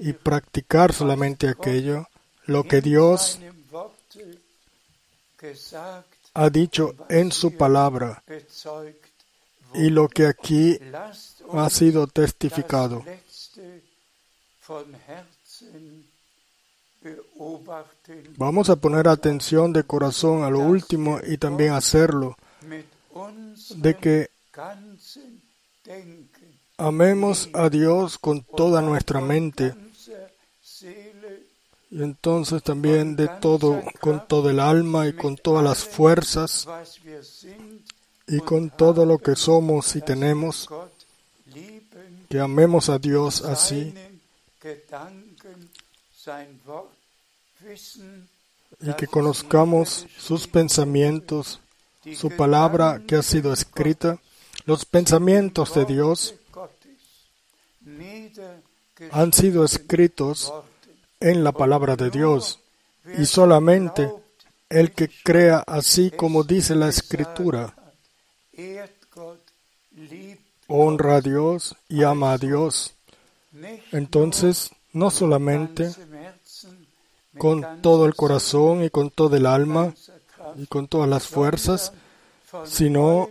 y 0.00 0.12
practicar 0.12 0.92
solamente 0.92 1.48
aquello, 1.48 2.06
lo 2.46 2.64
que 2.64 2.80
Dios 2.80 3.38
ha 6.34 6.50
dicho 6.50 6.94
en 7.08 7.30
su 7.32 7.56
palabra 7.56 8.22
y 9.74 9.90
lo 9.90 10.08
que 10.08 10.26
aquí 10.26 10.78
ha 11.52 11.70
sido 11.70 12.06
testificado. 12.06 13.04
Vamos 18.36 18.70
a 18.70 18.76
poner 18.76 19.08
atención 19.08 19.72
de 19.72 19.84
corazón 19.84 20.42
a 20.42 20.50
lo 20.50 20.60
último 20.60 21.20
y 21.26 21.38
también 21.38 21.72
hacerlo, 21.72 22.36
de 23.76 23.96
que 23.96 24.30
amemos 26.76 27.48
a 27.52 27.68
Dios 27.68 28.18
con 28.18 28.42
toda 28.42 28.82
nuestra 28.82 29.20
mente 29.20 29.74
y 31.90 32.02
entonces 32.02 32.62
también 32.62 33.16
de 33.16 33.28
todo, 33.40 33.82
con 34.00 34.26
todo 34.26 34.50
el 34.50 34.60
alma 34.60 35.06
y 35.08 35.14
con 35.14 35.36
todas 35.36 35.64
las 35.64 35.84
fuerzas 35.84 36.68
y 38.26 38.40
con 38.40 38.70
todo 38.70 39.06
lo 39.06 39.18
que 39.18 39.34
somos 39.34 39.96
y 39.96 40.02
tenemos, 40.02 40.68
que 42.28 42.40
amemos 42.40 42.88
a 42.88 42.98
Dios 42.98 43.42
así. 43.42 43.94
Y 48.80 48.94
que 48.94 49.06
conozcamos 49.06 50.06
sus 50.18 50.46
pensamientos, 50.46 51.60
su 52.14 52.30
palabra 52.30 53.02
que 53.06 53.16
ha 53.16 53.22
sido 53.22 53.52
escrita, 53.52 54.18
los 54.66 54.84
pensamientos 54.84 55.74
de 55.74 55.84
Dios 55.86 56.34
han 59.10 59.32
sido 59.32 59.64
escritos 59.64 60.52
en 61.20 61.42
la 61.42 61.52
palabra 61.52 61.96
de 61.96 62.10
Dios. 62.10 62.60
y 63.16 63.24
solamente 63.24 64.12
el 64.68 64.92
que 64.92 65.08
crea 65.08 65.64
así 65.66 66.10
como 66.10 66.44
dice 66.44 66.74
la 66.74 66.88
escritura 66.88 67.74
honra 70.68 71.16
a 71.16 71.20
Dios 71.20 71.74
y 71.88 72.04
ama 72.04 72.32
a 72.32 72.38
Dios. 72.38 72.94
Entonces, 73.90 74.70
no 74.92 75.10
solamente 75.10 75.90
con 77.36 77.82
todo 77.82 78.06
el 78.06 78.14
corazón 78.14 78.84
y 78.84 78.90
con 78.90 79.10
todo 79.10 79.36
el 79.36 79.46
alma 79.46 79.94
y 80.56 80.66
con 80.66 80.86
todas 80.88 81.08
las 81.08 81.26
fuerzas, 81.26 81.92
sino 82.64 83.30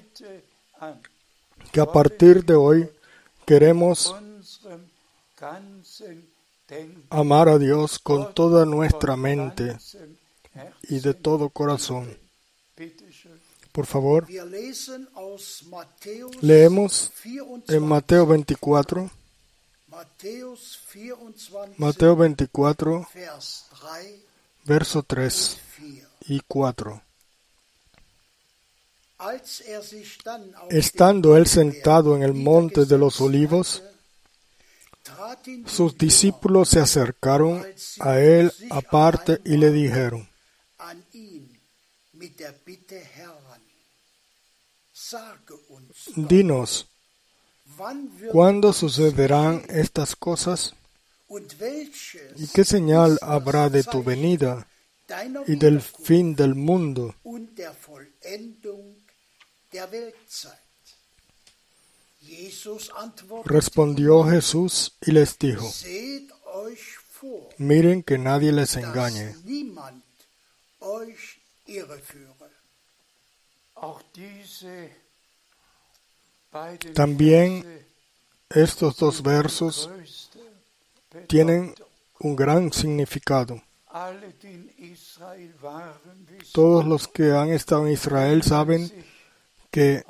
que 1.72 1.80
a 1.80 1.86
partir 1.86 2.44
de 2.46 2.56
hoy 2.56 2.90
queremos 3.46 4.16
amar 7.10 7.50
a 7.50 7.58
Dios 7.58 8.00
con 8.00 8.34
toda 8.34 8.66
nuestra 8.66 9.16
mente 9.16 9.78
y 10.84 11.00
de 11.00 11.14
todo 11.14 11.50
corazón. 11.50 12.27
Por 13.78 13.86
favor, 13.86 14.26
leemos 16.42 17.12
en 17.68 17.84
Mateo 17.86 18.26
24, 18.26 19.12
Mateo 21.78 22.16
24, 22.16 23.08
verso 24.66 25.04
3 25.04 25.60
y 26.22 26.40
4. 26.40 27.02
Estando 30.72 31.38
él 31.38 31.46
sentado 31.46 32.16
en 32.16 32.24
el 32.24 32.34
monte 32.34 32.86
de 32.86 32.98
los 32.98 33.22
olivos, 33.22 33.84
sus 35.68 35.96
discípulos 35.96 36.70
se 36.70 36.80
acercaron 36.80 37.64
a 38.00 38.20
él 38.20 38.52
aparte 38.72 39.40
y 39.46 39.58
le 39.58 39.70
dijeron, 39.70 40.28
Dinos, 46.16 46.88
¿cuándo 48.32 48.74
sucederán 48.74 49.64
estas 49.70 50.16
cosas? 50.16 50.74
¿Y 52.38 52.48
qué 52.48 52.64
señal 52.64 53.18
habrá 53.22 53.70
de 53.70 53.84
tu 53.84 54.04
venida 54.04 54.68
y 55.48 55.56
del 55.56 55.82
fin 55.82 56.36
del 56.36 56.56
mundo? 56.56 57.16
Respondió 63.46 64.24
Jesús 64.24 64.98
y 65.02 65.12
les 65.12 65.38
dijo, 65.38 65.72
miren 67.58 68.04
que 68.04 68.18
nadie 68.18 68.52
les 68.52 68.76
engañe. 68.76 69.36
También 76.94 77.86
estos 78.50 78.98
dos 78.98 79.22
versos 79.22 79.90
tienen 81.28 81.76
un 82.20 82.36
gran 82.36 82.72
significado. 82.72 83.62
Todos 86.54 86.86
los 86.86 87.08
que 87.08 87.32
han 87.32 87.50
estado 87.50 87.88
en 87.88 87.94
Israel 87.94 88.44
saben 88.44 88.92
que 89.72 90.04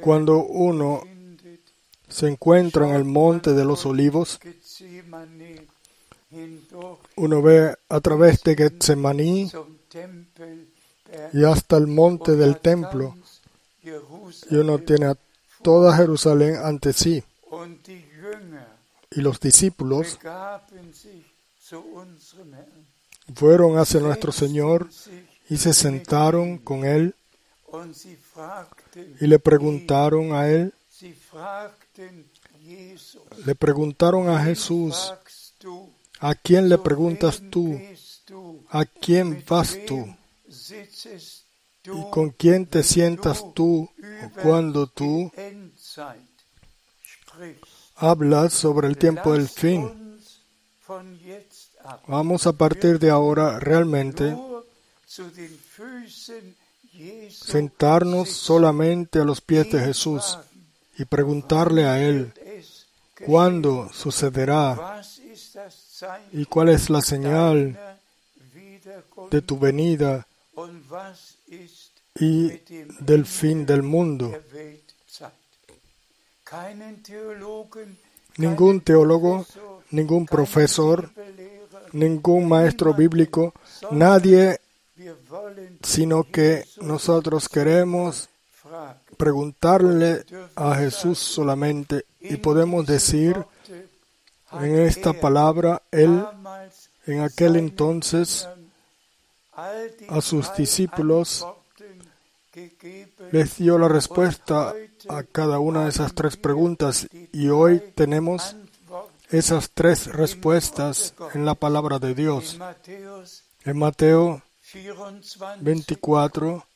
cuando 0.00 0.38
uno 0.38 1.02
se 2.08 2.28
encuentra 2.28 2.88
en 2.88 2.94
el 2.94 3.04
monte 3.04 3.52
de 3.52 3.64
los 3.64 3.86
olivos, 3.86 4.40
uno 7.16 7.42
ve 7.42 7.76
a 7.88 8.00
través 8.00 8.42
de 8.42 8.56
Getsemaní 8.56 9.50
y 11.32 11.44
hasta 11.44 11.76
el 11.76 11.86
monte 11.86 12.36
del 12.36 12.58
templo, 12.58 13.16
y 13.82 14.56
uno 14.56 14.78
tiene 14.78 15.06
a 15.06 15.16
toda 15.62 15.96
Jerusalén 15.96 16.56
ante 16.56 16.92
sí. 16.92 17.22
Y 19.10 19.20
los 19.20 19.40
discípulos 19.40 20.18
fueron 23.34 23.78
hacia 23.78 24.00
nuestro 24.00 24.32
Señor 24.32 24.88
y 25.48 25.56
se 25.56 25.72
sentaron 25.72 26.58
con 26.58 26.84
Él 26.84 27.14
y 29.20 29.26
le 29.26 29.38
preguntaron 29.38 30.32
a 30.32 30.48
Él, 30.48 30.72
le 33.44 33.54
preguntaron 33.54 34.28
a 34.28 34.42
Jesús, 34.42 35.12
¿a 36.20 36.34
quién 36.34 36.68
le 36.68 36.78
preguntas 36.78 37.42
tú? 37.50 37.80
¿A 38.70 38.84
quién 38.84 39.44
vas 39.48 39.76
tú? 39.86 40.06
¿Y 41.84 42.10
con 42.10 42.30
quién 42.30 42.66
te 42.66 42.82
sientas 42.82 43.44
tú 43.54 43.88
cuando 44.42 44.86
tú 44.86 45.32
hablas 47.96 48.52
sobre 48.52 48.88
el 48.88 48.98
tiempo 48.98 49.32
del 49.32 49.48
fin? 49.48 50.18
Vamos 52.06 52.46
a 52.46 52.52
partir 52.52 52.98
de 52.98 53.10
ahora 53.10 53.58
realmente 53.58 54.36
sentarnos 57.30 58.28
solamente 58.30 59.20
a 59.20 59.24
los 59.24 59.40
pies 59.40 59.70
de 59.70 59.80
Jesús 59.80 60.38
y 60.98 61.04
preguntarle 61.04 61.86
a 61.86 61.98
Él 62.02 62.32
cuándo 63.24 63.90
sucederá 63.92 65.02
y 66.32 66.44
cuál 66.44 66.68
es 66.68 66.90
la 66.90 67.00
señal 67.00 67.78
de 69.30 69.42
tu 69.42 69.58
venida 69.58 70.26
y 72.14 72.60
del 73.00 73.26
fin 73.26 73.66
del 73.66 73.82
mundo. 73.82 74.32
Ningún 78.36 78.80
teólogo, 78.80 79.46
ningún 79.90 80.26
profesor, 80.26 81.10
ningún 81.92 82.48
maestro 82.48 82.94
bíblico, 82.94 83.54
nadie, 83.90 84.60
sino 85.82 86.24
que 86.24 86.64
nosotros 86.82 87.48
queremos 87.48 88.28
preguntarle 89.16 90.24
a 90.56 90.74
Jesús 90.76 91.18
solamente 91.18 92.06
y 92.20 92.36
podemos 92.36 92.86
decir 92.86 93.36
en 94.52 94.78
esta 94.80 95.12
palabra, 95.12 95.82
Él 95.90 96.24
en 97.06 97.20
aquel 97.20 97.56
entonces 97.56 98.48
a 100.08 100.20
sus 100.20 100.54
discípulos 100.54 101.46
les 103.30 103.56
dio 103.58 103.78
la 103.78 103.88
respuesta 103.88 104.74
a 105.08 105.22
cada 105.22 105.58
una 105.58 105.84
de 105.84 105.90
esas 105.90 106.14
tres 106.14 106.36
preguntas 106.36 107.06
y 107.32 107.48
hoy 107.48 107.80
tenemos 107.94 108.56
esas 109.30 109.70
tres 109.70 110.06
respuestas 110.06 111.14
en 111.34 111.44
la 111.44 111.54
palabra 111.54 111.98
de 111.98 112.14
Dios. 112.14 112.58
En 113.64 113.78
Mateo 113.78 114.42
24, 115.60 116.66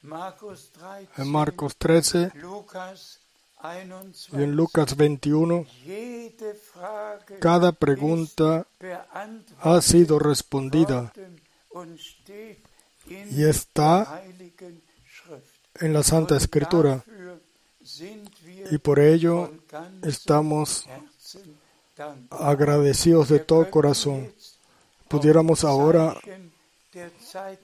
en 1.17 1.29
Marcos 1.31 1.77
13, 1.77 2.33
Y 4.33 4.43
en 4.43 4.55
Lucas 4.55 4.97
21, 4.97 5.67
cada 7.41 7.73
pregunta 7.73 8.67
ha 9.61 9.81
sido 9.81 10.19
respondida 10.19 11.13
y 13.09 13.45
está 13.45 14.23
en 15.81 15.93
la 15.93 16.03
Santa 16.03 16.37
Escritura. 16.37 17.03
Y 18.71 18.79
por 18.79 18.99
ello 18.99 19.53
estamos 20.03 20.87
agradecidos 22.31 23.29
de 23.29 23.41
todo 23.41 23.71
corazón. 23.71 24.33
Pudiéramos 25.09 25.65
ahora 25.65 26.17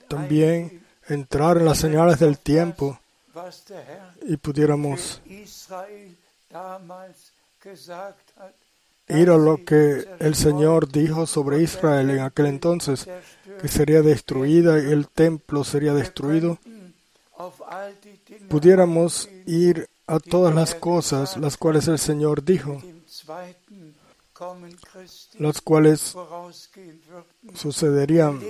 también 0.08 0.84
entrar 1.08 1.58
en 1.58 1.64
las 1.64 1.78
señales 1.78 2.18
del 2.18 2.38
tiempo 2.38 2.98
y 4.22 4.36
pudiéramos 4.36 5.20
ir 9.08 9.30
a 9.30 9.36
lo 9.36 9.64
que 9.64 10.06
el 10.18 10.34
Señor 10.34 10.90
dijo 10.90 11.26
sobre 11.26 11.62
Israel 11.62 12.10
en 12.10 12.20
aquel 12.20 12.46
entonces, 12.46 13.08
que 13.60 13.68
sería 13.68 14.02
destruida 14.02 14.78
el 14.78 15.08
templo 15.08 15.64
sería 15.64 15.94
destruido, 15.94 16.58
pudiéramos 18.48 19.28
ir 19.46 19.88
a 20.06 20.18
todas 20.18 20.54
las 20.54 20.74
cosas 20.74 21.36
las 21.36 21.56
cuales 21.56 21.88
el 21.88 21.98
Señor 21.98 22.44
dijo, 22.44 22.82
las 25.38 25.60
cuales 25.60 26.16
sucederían 27.54 28.40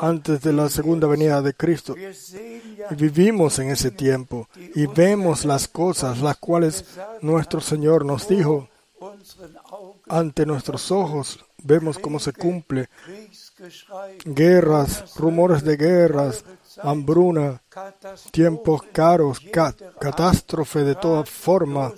antes 0.00 0.40
de 0.40 0.52
la 0.52 0.68
segunda 0.68 1.06
venida 1.06 1.42
de 1.42 1.54
Cristo. 1.54 1.94
Y 1.96 2.94
vivimos 2.94 3.58
en 3.58 3.70
ese 3.70 3.90
tiempo 3.90 4.48
y 4.74 4.86
vemos 4.86 5.44
las 5.44 5.68
cosas 5.68 6.20
las 6.20 6.36
cuales 6.38 6.84
nuestro 7.20 7.60
Señor 7.60 8.04
nos 8.04 8.28
dijo 8.28 8.68
ante 10.08 10.46
nuestros 10.46 10.90
ojos. 10.90 11.38
Vemos 11.62 11.98
cómo 11.98 12.18
se 12.18 12.32
cumple. 12.32 12.88
Guerras, 14.24 15.14
rumores 15.16 15.62
de 15.64 15.76
guerras, 15.76 16.44
hambruna, 16.82 17.62
tiempos 18.30 18.82
caros, 18.92 19.40
catástrofe 20.00 20.84
de 20.84 20.94
toda 20.94 21.24
forma, 21.24 21.92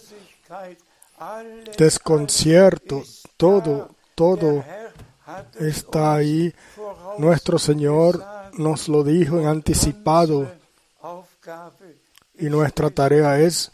desconcierto, 1.76 3.02
todo, 3.36 3.90
todo 4.14 4.64
está 5.58 6.14
ahí. 6.14 6.54
Nuestro 7.18 7.58
Señor 7.58 8.24
nos 8.54 8.88
lo 8.88 9.04
dijo 9.04 9.38
en 9.38 9.46
anticipado 9.46 10.50
y 12.38 12.46
nuestra 12.46 12.90
tarea 12.90 13.38
es 13.38 13.70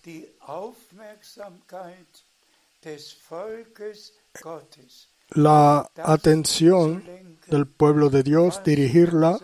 la 5.30 5.90
atención 5.96 7.02
del 7.46 7.66
pueblo 7.66 8.10
de 8.10 8.22
Dios, 8.22 8.62
dirigirla 8.64 9.38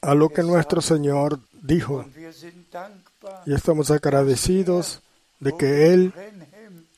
a 0.00 0.14
lo 0.14 0.28
que 0.30 0.42
nuestro 0.42 0.80
Señor 0.80 1.40
dijo. 1.62 2.04
Y 3.46 3.54
estamos 3.54 3.90
agradecidos 3.90 5.02
de 5.40 5.56
que 5.56 5.92
Él, 5.92 6.12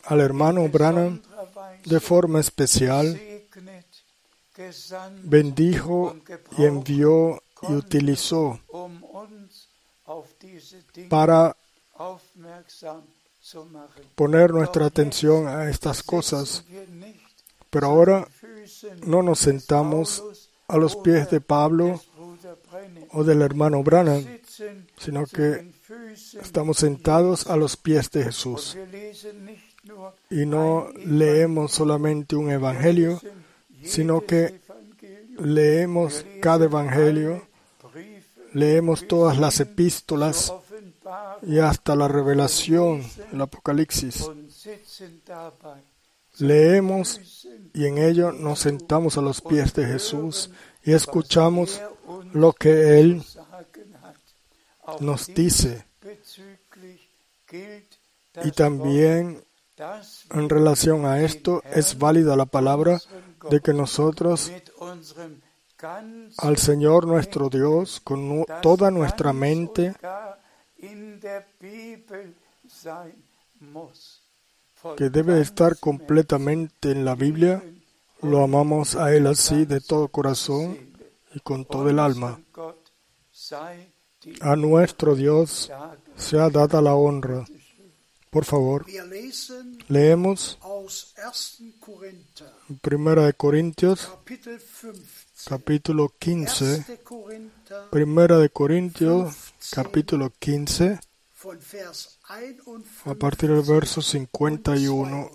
al 0.04 0.20
hermano 0.20 0.68
Branham, 0.68 1.20
de 1.84 2.00
forma 2.00 2.40
especial, 2.40 3.20
bendijo 5.24 6.16
y 6.56 6.64
envió 6.64 7.42
y 7.68 7.72
utilizó 7.72 8.60
para 11.08 11.56
poner 14.14 14.52
nuestra 14.52 14.86
atención 14.86 15.48
a 15.48 15.68
estas 15.70 16.02
cosas. 16.02 16.64
Pero 17.70 17.86
ahora 17.86 18.28
no 19.06 19.22
nos 19.22 19.38
sentamos 19.40 20.50
a 20.68 20.76
los 20.76 20.96
pies 20.96 21.30
de 21.30 21.40
Pablo 21.40 22.00
o 23.10 23.24
del 23.24 23.42
hermano 23.42 23.82
Branham, 23.82 24.24
sino 24.96 25.26
que 25.26 25.72
estamos 26.40 26.78
sentados 26.78 27.46
a 27.46 27.56
los 27.56 27.76
pies 27.76 28.10
de 28.10 28.24
Jesús. 28.24 28.76
Y 30.30 30.46
no 30.46 30.88
leemos 31.04 31.72
solamente 31.72 32.36
un 32.36 32.50
evangelio, 32.50 33.20
sino 33.84 34.24
que 34.24 34.60
leemos 35.38 36.24
cada 36.40 36.66
evangelio, 36.66 37.46
leemos 38.52 39.06
todas 39.08 39.38
las 39.38 39.60
epístolas 39.60 40.52
y 41.42 41.58
hasta 41.58 41.96
la 41.96 42.08
revelación, 42.08 43.02
el 43.32 43.40
Apocalipsis. 43.40 44.24
Leemos 46.38 47.20
y 47.74 47.86
en 47.86 47.98
ello 47.98 48.32
nos 48.32 48.60
sentamos 48.60 49.16
a 49.18 49.20
los 49.20 49.40
pies 49.40 49.72
de 49.74 49.86
Jesús 49.86 50.50
y 50.82 50.92
escuchamos 50.92 51.80
lo 52.32 52.52
que 52.52 52.98
Él 52.98 53.22
nos 55.00 55.26
dice. 55.28 55.86
Y 58.44 58.50
también 58.52 59.44
en 60.30 60.48
relación 60.48 61.06
a 61.06 61.20
esto 61.20 61.62
es 61.72 61.98
válida 61.98 62.36
la 62.36 62.46
palabra 62.46 63.00
de 63.50 63.60
que 63.60 63.72
nosotros 63.72 64.52
al 66.38 66.56
Señor 66.58 67.06
nuestro 67.06 67.48
Dios 67.48 68.00
con 68.00 68.44
toda 68.62 68.90
nuestra 68.90 69.32
mente 69.32 69.94
que 74.96 75.10
debe 75.10 75.40
estar 75.40 75.78
completamente 75.78 76.90
en 76.90 77.04
la 77.04 77.14
Biblia, 77.14 77.62
lo 78.22 78.42
amamos 78.42 78.94
a 78.96 79.14
Él 79.14 79.26
así 79.26 79.64
de 79.64 79.80
todo 79.80 80.08
corazón 80.08 80.78
y 81.34 81.40
con 81.40 81.64
todo 81.64 81.88
el 81.88 81.98
alma. 81.98 82.40
A 84.40 84.56
nuestro 84.56 85.14
Dios 85.14 85.70
sea 86.16 86.48
dada 86.50 86.80
la 86.80 86.94
honra. 86.94 87.44
Por 88.30 88.44
favor, 88.46 88.86
leemos 89.88 90.58
Primera 92.80 93.26
de 93.26 93.34
Corintios, 93.34 94.10
capítulo 95.46 96.12
15. 96.18 96.98
Primera 97.90 98.38
de 98.38 98.48
Corintios, 98.48 99.52
capítulo 99.70 100.32
15, 100.38 100.98
a 103.04 103.14
partir 103.14 103.50
del 103.50 103.62
verso 103.62 104.02
51 104.02 105.30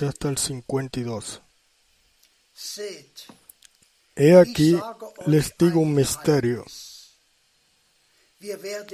y 0.00 0.04
hasta 0.04 0.28
el 0.28 0.38
52. 0.38 1.42
He 4.16 4.36
aquí, 4.36 4.78
les 5.26 5.54
digo 5.58 5.80
un 5.80 5.94
misterio. 5.94 6.64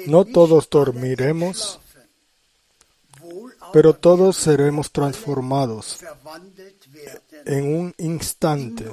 No 0.06 0.24
todos 0.24 0.70
dormiremos, 0.70 1.80
pero 3.72 3.94
todos 3.94 4.36
seremos 4.36 4.90
transformados 4.92 5.98
en 7.44 7.74
un 7.74 7.94
instante, 7.98 8.90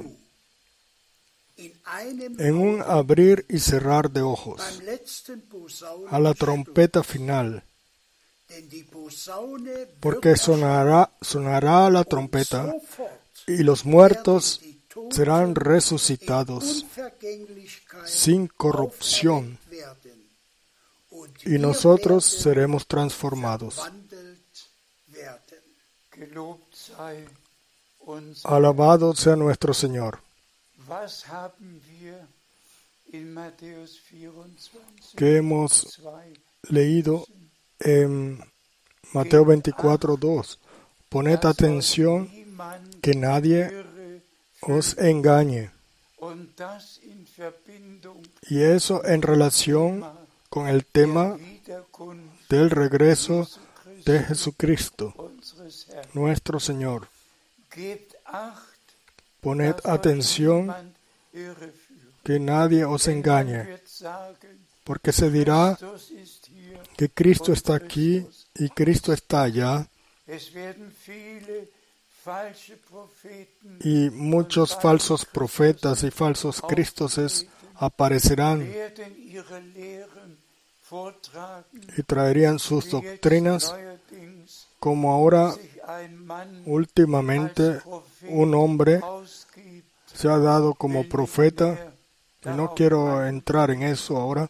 en 2.39 2.55
un 2.55 2.81
abrir 2.81 3.45
y 3.49 3.59
cerrar 3.59 4.11
de 4.11 4.21
ojos, 4.21 4.61
a 6.09 6.19
la 6.19 6.33
trompeta 6.33 7.03
final, 7.03 7.63
porque 9.99 10.35
sonará, 10.35 11.11
sonará 11.21 11.89
la 11.89 12.03
trompeta 12.03 12.73
y 13.45 13.63
los 13.63 13.85
muertos 13.85 14.61
serán 15.11 15.55
resucitados 15.55 16.85
sin 18.05 18.47
corrupción 18.47 19.57
y 21.45 21.57
nosotros 21.57 22.25
seremos 22.25 22.87
transformados. 22.87 23.81
Alabado 28.43 29.13
sea 29.15 29.35
nuestro 29.35 29.73
Señor. 29.73 30.26
¿Qué 35.15 35.37
hemos 35.37 36.01
leído 36.69 37.25
en 37.79 38.39
Mateo 39.13 39.45
24, 39.45 40.17
2? 40.17 40.59
Poned 41.09 41.45
atención 41.45 42.29
que 43.01 43.13
nadie 43.15 43.69
os 44.61 44.97
engañe. 44.97 45.71
Y 48.49 48.61
eso 48.61 49.05
en 49.05 49.21
relación 49.21 50.05
con 50.49 50.67
el 50.67 50.85
tema 50.85 51.37
del 52.49 52.69
regreso 52.69 53.47
de 54.05 54.19
Jesucristo, 54.19 55.33
nuestro 56.13 56.59
Señor. 56.59 57.07
Poned 59.47 59.79
atención 59.85 60.75
que 62.21 62.37
nadie 62.37 62.83
os 62.83 63.07
engañe, 63.07 63.79
porque 64.83 65.13
se 65.13 65.31
dirá 65.31 65.79
que 66.97 67.07
Cristo 67.07 67.53
está 67.53 67.75
aquí 67.75 68.27
y 68.55 68.67
Cristo 68.67 69.13
está 69.13 69.43
allá, 69.43 69.87
y 73.79 74.09
muchos 74.09 74.75
falsos 74.75 75.23
profetas 75.23 76.03
y 76.03 76.11
falsos 76.11 76.59
cristoses 76.59 77.47
aparecerán 77.75 78.69
y 81.97 82.03
traerían 82.03 82.59
sus 82.59 82.91
doctrinas, 82.91 83.73
como 84.77 85.13
ahora 85.13 85.55
últimamente 86.65 87.79
un 88.29 88.53
hombre 88.55 89.01
se 90.13 90.27
ha 90.27 90.37
dado 90.37 90.73
como 90.73 91.07
profeta, 91.07 91.93
y 92.43 92.49
no 92.49 92.73
quiero 92.73 93.25
entrar 93.25 93.71
en 93.71 93.83
eso 93.83 94.17
ahora, 94.17 94.49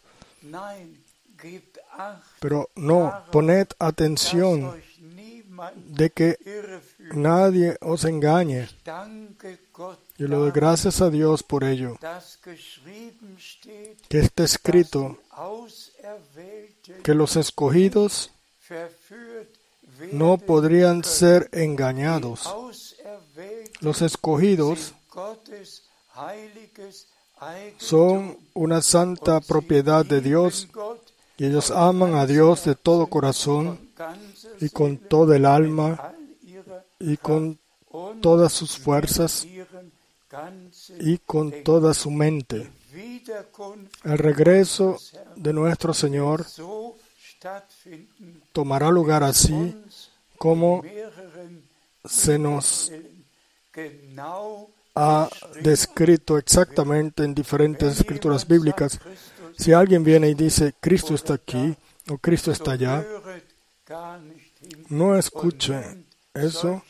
pero 2.40 2.70
no, 2.76 3.24
poned 3.30 3.68
atención 3.78 4.80
de 5.74 6.10
que 6.10 6.38
nadie 7.12 7.76
os 7.80 8.04
engañe. 8.04 8.68
Yo 10.16 10.26
le 10.28 10.36
doy 10.36 10.50
gracias 10.50 11.00
a 11.00 11.10
Dios 11.10 11.42
por 11.42 11.64
ello, 11.64 11.98
que 14.08 14.18
está 14.18 14.44
escrito 14.44 15.18
que 17.02 17.14
los 17.14 17.36
escogidos 17.36 18.32
no 20.12 20.38
podrían 20.38 21.04
ser 21.04 21.48
engañados. 21.52 22.54
Los 23.80 24.02
escogidos 24.02 24.94
son 27.78 28.36
una 28.54 28.82
santa 28.82 29.40
propiedad 29.40 30.04
de 30.04 30.20
Dios 30.20 30.68
y 31.36 31.46
ellos 31.46 31.70
aman 31.70 32.14
a 32.14 32.26
Dios 32.26 32.64
de 32.64 32.74
todo 32.74 33.06
corazón 33.06 33.78
y 34.60 34.68
con 34.70 34.98
todo 34.98 35.32
el 35.34 35.44
alma 35.44 36.12
y 36.98 37.16
con 37.16 37.58
todas 38.20 38.52
sus 38.52 38.76
fuerzas 38.76 39.46
y 41.00 41.18
con 41.18 41.62
toda 41.62 41.94
su 41.94 42.10
mente. 42.10 42.70
El 44.04 44.18
regreso 44.18 44.98
de 45.36 45.52
nuestro 45.52 45.94
Señor 45.94 46.44
tomará 48.52 48.90
lugar 48.90 49.22
así 49.22 49.76
mehreren 50.40 51.62
se 52.04 52.38
nos 52.38 52.92
ha 54.94 55.28
descrito 55.62 56.38
exactamente 56.38 57.24
en 57.24 57.34
diferentes 57.34 58.00
escrituras 58.00 58.46
bíblicas. 58.46 58.98
Si 59.56 59.72
alguien 59.72 60.02
viene 60.02 60.28
y 60.30 60.34
dice, 60.34 60.74
Cristo 60.80 61.14
está 61.14 61.34
aquí 61.34 61.76
o 62.08 62.18
Cristo 62.18 62.50
está 62.50 62.72
allá, 62.72 63.04
no 64.88 65.16
escuche 65.16 66.04
eso 66.34 66.82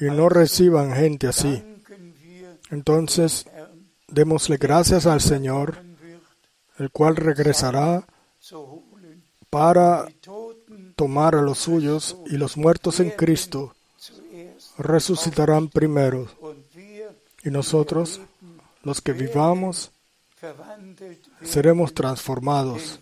y 0.00 0.04
no 0.06 0.28
reciban 0.28 0.94
gente 0.94 1.28
así. 1.28 1.62
Entonces, 2.70 3.46
démosle 4.08 4.56
gracias 4.56 5.06
al 5.06 5.20
Señor, 5.20 5.78
el 6.78 6.90
cual 6.90 7.16
regresará. 7.16 8.06
Para 9.50 10.06
tomar 10.96 11.34
a 11.34 11.42
los 11.42 11.58
suyos 11.58 12.16
y 12.26 12.36
los 12.36 12.56
muertos 12.56 13.00
en 13.00 13.10
Cristo 13.10 13.74
resucitarán 14.78 15.68
primero 15.68 16.28
y 17.44 17.50
nosotros, 17.50 18.20
los 18.82 19.00
que 19.00 19.12
vivamos, 19.12 19.92
seremos 21.42 21.94
transformados, 21.94 23.00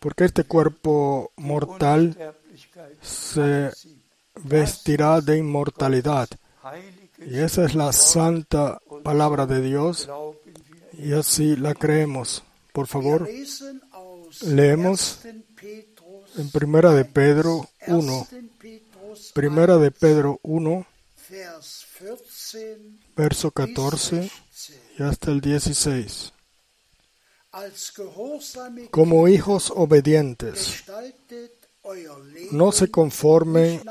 porque 0.00 0.24
este 0.24 0.44
cuerpo 0.44 1.30
mortal 1.36 2.34
se 3.00 3.70
vestirá 4.42 5.20
de 5.20 5.38
inmortalidad. 5.38 6.28
Y 7.18 7.38
esa 7.38 7.64
es 7.64 7.74
la 7.74 7.92
santa 7.92 8.80
palabra 9.02 9.46
de 9.46 9.60
Dios 9.60 10.08
y 10.92 11.12
así 11.12 11.56
la 11.56 11.74
creemos. 11.74 12.42
Por 12.74 12.88
favor, 12.88 13.28
leemos 14.42 15.20
1. 15.22 15.42
Petrus, 15.54 16.38
en 16.38 16.50
Primera 16.50 16.92
de 16.92 17.04
Pedro 17.04 17.70
1, 17.86 17.98
1. 17.98 18.28
Petrus 18.58 19.30
Primera 19.32 19.76
de 19.76 19.92
Pedro 19.92 20.40
1, 20.42 20.84
Vers 21.30 21.86
14 21.96 22.78
verso 23.16 23.48
bis 23.50 23.54
14 23.54 24.16
16. 24.16 24.80
y 24.98 25.02
hasta 25.04 25.30
el 25.30 25.40
16. 25.40 26.32
Als 27.52 27.92
gehorsame 27.94 28.90
Como 28.90 29.28
hijos 29.28 29.72
obedientes, 29.72 30.82
no 32.50 32.72
se 32.72 32.90
conformen 32.90 33.82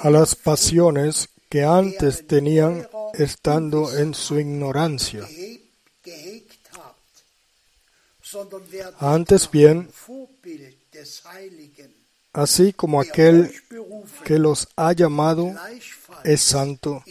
a 0.00 0.10
las 0.10 0.34
pasiones 0.34 1.28
que 1.48 1.62
antes 1.62 2.26
tenían 2.26 2.88
estando 3.14 3.96
en 3.96 4.14
su 4.14 4.40
ignorancia. 4.40 5.28
Antes 8.98 9.50
bien, 9.50 9.90
así 12.32 12.72
como 12.72 13.00
aquel 13.00 13.52
que 14.24 14.38
los 14.38 14.68
ha 14.76 14.92
llamado 14.92 15.54
es 16.24 16.40
santo, 16.42 17.02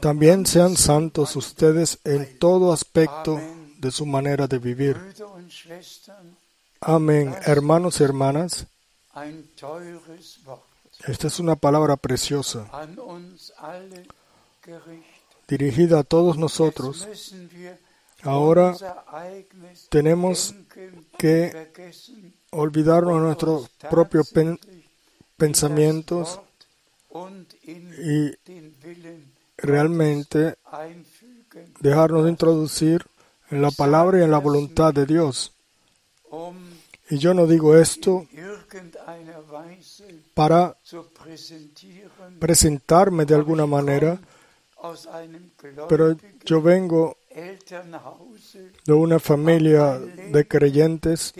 también 0.00 0.46
sean 0.46 0.76
santos 0.76 1.36
ustedes 1.36 1.98
en 2.04 2.38
todo 2.38 2.72
aspecto 2.72 3.40
de 3.78 3.90
su 3.90 4.06
manera 4.06 4.46
de 4.46 4.58
vivir. 4.58 4.96
Amén, 6.80 7.34
hermanos 7.44 8.00
y 8.00 8.04
hermanas. 8.04 8.66
Esta 11.06 11.26
es 11.26 11.38
una 11.38 11.56
palabra 11.56 11.96
preciosa, 11.96 12.68
dirigida 15.48 16.00
a 16.00 16.04
todos 16.04 16.36
nosotros. 16.36 17.06
Ahora 18.26 18.76
tenemos 19.88 20.54
que 21.18 21.70
olvidarnos 22.50 23.14
de 23.14 23.20
nuestros 23.20 23.68
propios 23.90 24.32
pensamientos 25.36 26.40
y 27.98 28.32
realmente 29.56 30.56
dejarnos 31.80 32.24
de 32.24 32.30
introducir 32.30 33.06
en 33.50 33.62
la 33.62 33.70
palabra 33.70 34.18
y 34.18 34.22
en 34.22 34.30
la 34.30 34.38
voluntad 34.38 34.92
de 34.92 35.06
Dios. 35.06 35.52
Y 37.08 37.18
yo 37.18 37.32
no 37.32 37.46
digo 37.46 37.76
esto 37.76 38.26
para 40.34 40.76
presentarme 42.40 43.24
de 43.24 43.34
alguna 43.34 43.66
manera, 43.66 44.18
pero 45.88 46.16
yo 46.44 46.60
vengo 46.60 47.16
de 48.86 48.92
una 48.92 49.18
familia 49.18 49.98
de 49.98 50.48
creyentes 50.48 51.34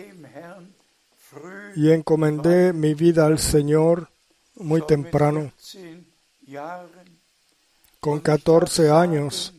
y 1.75 1.91
encomendé 1.91 2.71
mi 2.71 2.93
vida 2.93 3.25
al 3.25 3.39
Señor 3.39 4.07
muy 4.55 4.85
temprano, 4.85 5.51
14 5.51 6.05
Jahren 6.51 7.17
con 7.99 8.19
14 8.19 8.91
años. 8.91 9.53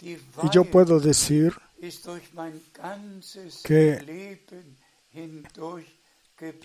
Y 0.00 0.16
yo 0.52 0.64
puedo 0.64 0.98
decir 0.98 1.54
que 3.62 4.40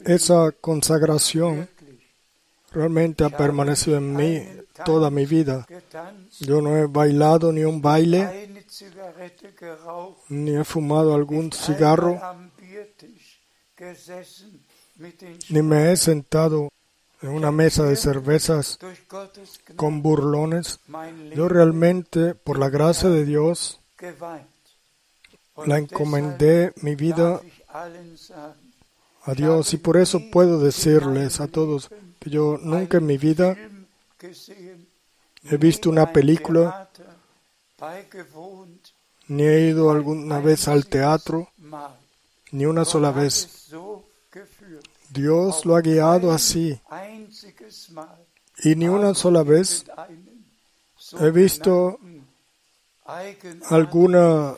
esa 0.05 0.51
consagración. 0.51 1.69
Realmente 2.73 3.23
ha 3.23 3.29
permanecido 3.29 3.97
en 3.97 4.15
mí 4.15 4.45
toda 4.85 5.09
mi 5.09 5.25
vida. 5.25 5.65
Yo 6.39 6.61
no 6.61 6.75
he 6.77 6.87
bailado 6.87 7.51
ni 7.51 7.63
un 7.63 7.81
baile, 7.81 8.49
ni 10.29 10.55
he 10.55 10.63
fumado 10.63 11.13
algún 11.13 11.51
cigarro, 11.51 12.19
ni 15.49 15.61
me 15.61 15.91
he 15.91 15.97
sentado 15.97 16.69
en 17.21 17.29
una 17.29 17.51
mesa 17.51 17.83
de 17.83 17.95
cervezas 17.95 18.79
con 19.75 20.01
burlones. 20.01 20.79
Yo 21.35 21.47
realmente, 21.47 22.35
por 22.35 22.59
la 22.59 22.69
gracia 22.69 23.09
de 23.09 23.25
Dios, 23.25 23.79
la 25.65 25.77
encomendé 25.77 26.73
mi 26.81 26.95
vida 26.95 27.39
a 29.25 29.33
Dios 29.33 29.73
y 29.73 29.77
por 29.77 29.97
eso 29.97 30.19
puedo 30.31 30.59
decirles 30.59 31.39
a 31.39 31.47
todos 31.47 31.89
yo 32.25 32.57
nunca 32.61 32.97
en 32.97 33.05
mi 33.05 33.17
vida 33.17 33.55
he 35.49 35.57
visto 35.57 35.89
una 35.89 36.11
película, 36.11 36.89
ni 39.27 39.43
he 39.43 39.69
ido 39.69 39.91
alguna 39.91 40.39
vez 40.39 40.67
al 40.67 40.85
teatro, 40.85 41.49
ni 42.51 42.65
una 42.65 42.85
sola 42.85 43.11
vez. 43.11 43.69
Dios 45.09 45.65
lo 45.65 45.75
ha 45.75 45.81
guiado 45.81 46.31
así 46.31 46.79
y 48.63 48.75
ni 48.75 48.87
una 48.87 49.13
sola 49.13 49.43
vez 49.43 49.85
he 51.19 51.29
visto 51.29 51.99
alguna 53.69 54.55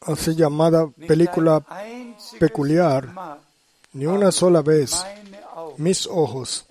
así 0.00 0.34
llamada 0.34 0.88
película 0.88 1.64
peculiar, 2.38 3.40
ni 3.92 4.06
una 4.06 4.30
sola 4.32 4.60
vez 4.60 5.02
mis 5.78 6.06
ojos 6.06 6.66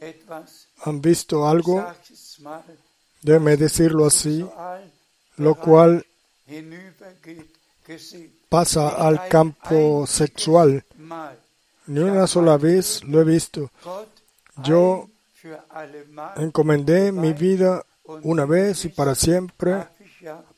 han 0.84 1.01
visto 1.01 1.47
algo, 1.47 1.86
déjeme 3.22 3.58
decirlo 3.58 4.06
así, 4.06 4.45
lo 5.38 5.56
cual 5.56 6.06
pasa 8.49 8.89
al 8.89 9.28
campo 9.28 10.06
sexual. 10.08 10.84
Ni 11.88 11.99
una 11.99 12.26
sola 12.28 12.58
vez 12.58 13.03
lo 13.03 13.22
he 13.22 13.24
visto. 13.24 13.70
Yo 14.64 15.08
encomendé 16.38 17.12
mi 17.12 17.34
vida 17.34 17.86
una 18.24 18.45
vez 18.45 18.86
y 18.86 18.89
para 18.89 19.16
siempre 19.16 19.88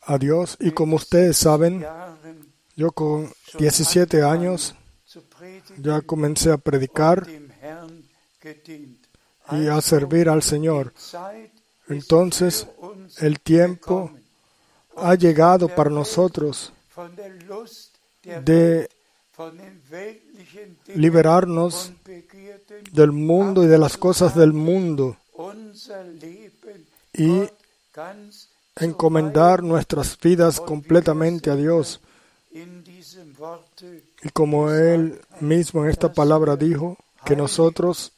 a 0.02 0.18
Dios. 0.18 0.58
Y 0.60 0.72
como 0.72 0.96
ustedes 0.96 1.38
saben, 1.38 1.86
yo 2.76 2.92
con 2.92 3.32
17 3.58 4.24
años 4.24 4.76
ya 5.78 6.02
comencé 6.02 6.52
a 6.52 6.58
predicar 6.58 7.28
y 9.52 9.68
a 9.68 9.82
servir 9.82 10.30
al 10.30 10.44
Señor. 10.44 10.94
Entonces 11.88 12.68
el 13.20 13.40
tiempo 13.40 14.12
ha 14.96 15.16
llegado 15.16 15.70
para 15.70 15.90
nosotros 15.90 16.74
de 18.44 18.90
liberarnos 20.96 21.92
del 22.92 23.12
mundo 23.12 23.64
y 23.64 23.68
de 23.68 23.78
las 23.78 23.98
cosas 23.98 24.36
del 24.36 24.54
mundo 24.54 25.18
y 27.14 27.44
encomendar 28.76 29.64
nuestras 29.64 30.20
vidas 30.20 30.60
completamente 30.60 31.50
a 31.50 31.56
Dios. 31.56 32.02
Y 34.24 34.30
como 34.34 34.72
Él 34.72 35.22
mismo 35.40 35.84
en 35.84 35.92
esta 35.92 36.12
palabra 36.12 36.56
dijo, 36.56 36.98
que 37.28 37.36
nosotros 37.36 38.14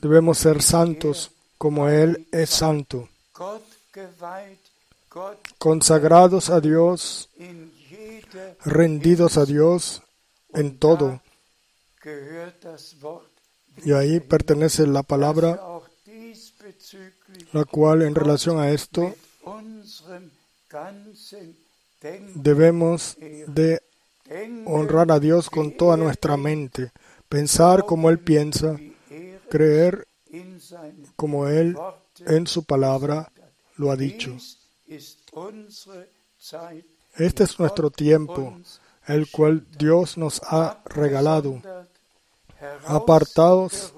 debemos 0.00 0.38
ser 0.38 0.62
santos 0.62 1.30
como 1.58 1.88
Él 1.88 2.26
es 2.32 2.50
santo, 2.50 3.08
consagrados 5.58 6.50
a 6.50 6.60
Dios, 6.60 7.28
rendidos 8.64 9.36
a 9.36 9.44
Dios 9.44 10.02
en 10.52 10.78
todo. 10.78 11.20
Y 13.84 13.92
ahí 13.92 14.20
pertenece 14.20 14.86
la 14.86 15.02
palabra, 15.02 15.60
la 17.52 17.64
cual 17.64 18.02
en 18.02 18.14
relación 18.14 18.58
a 18.58 18.70
esto 18.70 19.14
debemos 22.34 23.16
de 23.46 23.82
honrar 24.66 25.12
a 25.12 25.20
Dios 25.20 25.50
con 25.50 25.76
toda 25.76 25.96
nuestra 25.96 26.36
mente, 26.36 26.92
pensar 27.28 27.84
como 27.84 28.10
Él 28.10 28.18
piensa, 28.18 28.76
creer 29.48 30.06
como 31.16 31.48
Él 31.48 31.76
en 32.26 32.46
su 32.46 32.64
palabra 32.64 33.30
lo 33.76 33.90
ha 33.90 33.96
dicho. 33.96 34.36
Este 37.16 37.44
es 37.44 37.58
nuestro 37.58 37.90
tiempo, 37.90 38.58
el 39.06 39.30
cual 39.30 39.66
Dios 39.78 40.16
nos 40.16 40.40
ha 40.44 40.82
regalado, 40.86 41.60
apartados, 42.86 43.92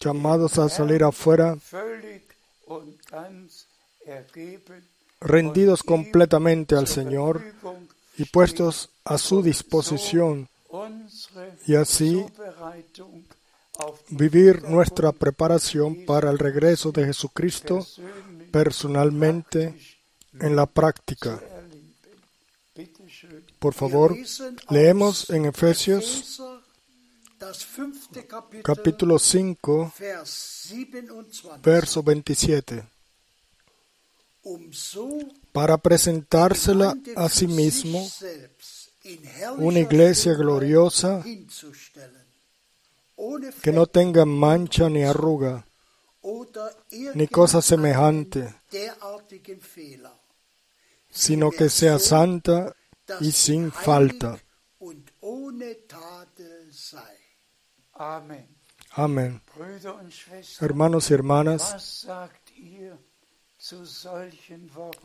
llamados 0.00 0.58
a 0.58 0.68
salir 0.68 1.04
afuera, 1.04 1.56
rendidos 5.20 5.82
completamente 5.82 6.76
al 6.76 6.86
Señor 6.86 7.42
y 8.18 8.24
puestos 8.26 8.90
a 9.04 9.18
su 9.18 9.42
disposición 9.42 10.48
y 11.66 11.74
así 11.74 12.24
vivir 14.10 14.62
nuestra 14.64 15.12
preparación 15.12 16.04
para 16.06 16.30
el 16.30 16.38
regreso 16.38 16.92
de 16.92 17.06
Jesucristo 17.06 17.86
personalmente 18.50 19.74
en 20.40 20.56
la 20.56 20.66
práctica. 20.66 21.40
Por 23.58 23.74
favor, 23.74 24.16
leemos 24.70 25.30
en 25.30 25.46
Efesios 25.46 26.40
capítulo 28.62 29.18
5, 29.18 29.92
verso 31.62 32.02
27, 32.02 32.84
para 35.52 35.78
presentársela 35.78 36.96
a 37.16 37.28
sí 37.28 37.46
mismo 37.46 38.08
una 39.58 39.80
iglesia 39.80 40.34
gloriosa 40.34 41.22
que 43.62 43.72
no 43.72 43.86
tenga 43.86 44.24
mancha 44.24 44.88
ni 44.88 45.04
arruga, 45.04 45.66
ni 47.14 47.28
cosa 47.28 47.60
semejante, 47.60 48.54
sino 51.10 51.50
que 51.50 51.68
sea 51.68 51.98
santa 51.98 52.74
y 53.20 53.32
sin 53.32 53.70
falta. 53.70 54.38
Amén. 58.90 59.42
Hermanos 60.60 61.10
y 61.10 61.14
hermanas, 61.14 62.06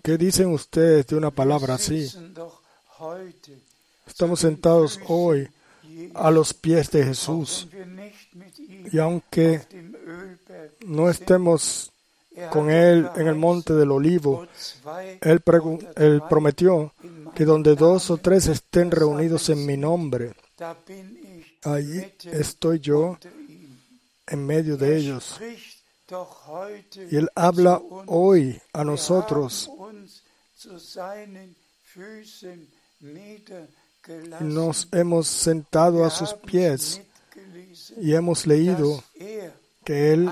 ¿qué 0.03 0.17
dicen 0.17 0.53
ustedes 0.53 1.07
de 1.07 1.15
una 1.15 1.31
palabra 1.31 1.75
así? 1.75 2.09
Estamos 4.09 4.39
sentados 4.39 4.99
hoy 5.07 5.47
a 6.15 6.31
los 6.31 6.53
pies 6.53 6.89
de 6.91 7.05
Jesús 7.05 7.67
y 8.91 8.97
aunque 8.97 9.61
no 10.85 11.09
estemos 11.09 11.91
con 12.51 12.71
Él 12.71 13.07
en 13.15 13.27
el 13.27 13.35
monte 13.35 13.73
del 13.73 13.91
olivo, 13.91 14.47
Él, 15.21 15.41
prometió 16.27 16.93
que 17.35 17.45
donde 17.45 17.75
dos 17.75 18.09
o 18.09 18.17
tres 18.17 18.47
estén 18.47 18.89
reunidos 18.91 19.47
en 19.49 19.65
mi 19.65 19.77
nombre, 19.77 20.33
allí 21.63 22.03
estoy 22.25 22.79
yo 22.79 23.17
en 24.27 24.45
medio 24.45 24.75
de 24.75 24.97
ellos. 24.97 25.39
Y 27.11 27.15
Él 27.15 27.29
habla 27.35 27.79
hoy 28.07 28.59
a 28.73 28.83
nosotros. 28.83 29.69
Nos 34.39 34.87
hemos 34.91 35.27
sentado 35.27 36.03
a 36.05 36.09
sus 36.09 36.33
pies 36.33 37.01
y 37.97 38.13
hemos 38.13 38.47
leído 38.47 39.03
que 39.83 40.13
Él 40.13 40.31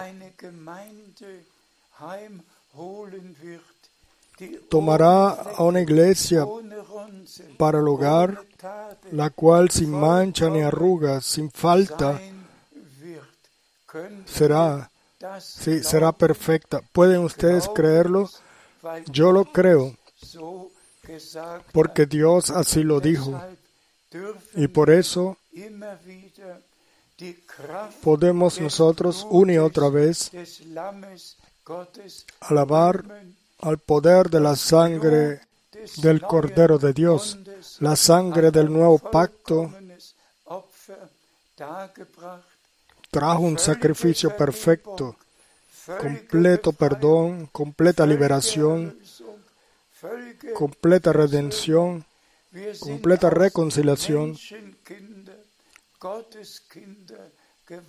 tomará 4.69 5.29
a 5.29 5.63
una 5.63 5.81
iglesia 5.81 6.45
para 7.57 7.79
el 7.79 7.87
hogar, 7.87 8.43
la 9.11 9.29
cual 9.29 9.69
sin 9.69 9.91
mancha 9.91 10.49
ni 10.49 10.61
arrugas, 10.61 11.25
sin 11.25 11.51
falta, 11.51 12.19
será, 14.25 14.89
sí, 15.39 15.83
será 15.83 16.11
perfecta. 16.11 16.81
¿Pueden 16.93 17.23
ustedes 17.23 17.67
creerlo? 17.73 18.29
Yo 19.11 19.31
lo 19.31 19.45
creo, 19.45 19.95
porque 21.71 22.05
Dios 22.05 22.49
así 22.49 22.83
lo 22.83 22.99
dijo. 22.99 23.41
Y 24.55 24.67
por 24.67 24.89
eso 24.89 25.37
podemos 28.01 28.59
nosotros 28.59 29.25
una 29.29 29.53
y 29.53 29.57
otra 29.57 29.89
vez 29.89 30.31
alabar 32.41 33.03
al 33.59 33.77
poder 33.79 34.29
de 34.29 34.39
la 34.39 34.55
sangre 34.55 35.41
del 35.97 36.21
Cordero 36.21 36.77
de 36.77 36.93
Dios, 36.93 37.37
la 37.79 37.95
sangre 37.95 38.51
del 38.51 38.71
nuevo 38.71 38.99
pacto 38.99 39.71
trajo 43.09 43.41
un 43.41 43.57
sacrificio 43.57 44.35
perfecto, 44.35 45.15
completo 45.85 46.71
perdón, 46.71 47.47
completa 47.51 48.05
liberación, 48.05 48.97
completa 50.53 51.13
redención, 51.13 52.05
completa 52.79 53.29
reconciliación. 53.29 54.37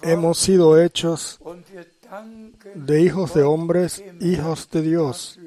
Hemos 0.03 0.39
sido 0.39 0.81
hechos 0.81 1.39
de 2.75 3.03
hijos 3.03 3.35
de 3.35 3.43
hombres, 3.43 4.03
hijos 4.21 4.69
de 4.71 4.83
Dios. 4.83 5.39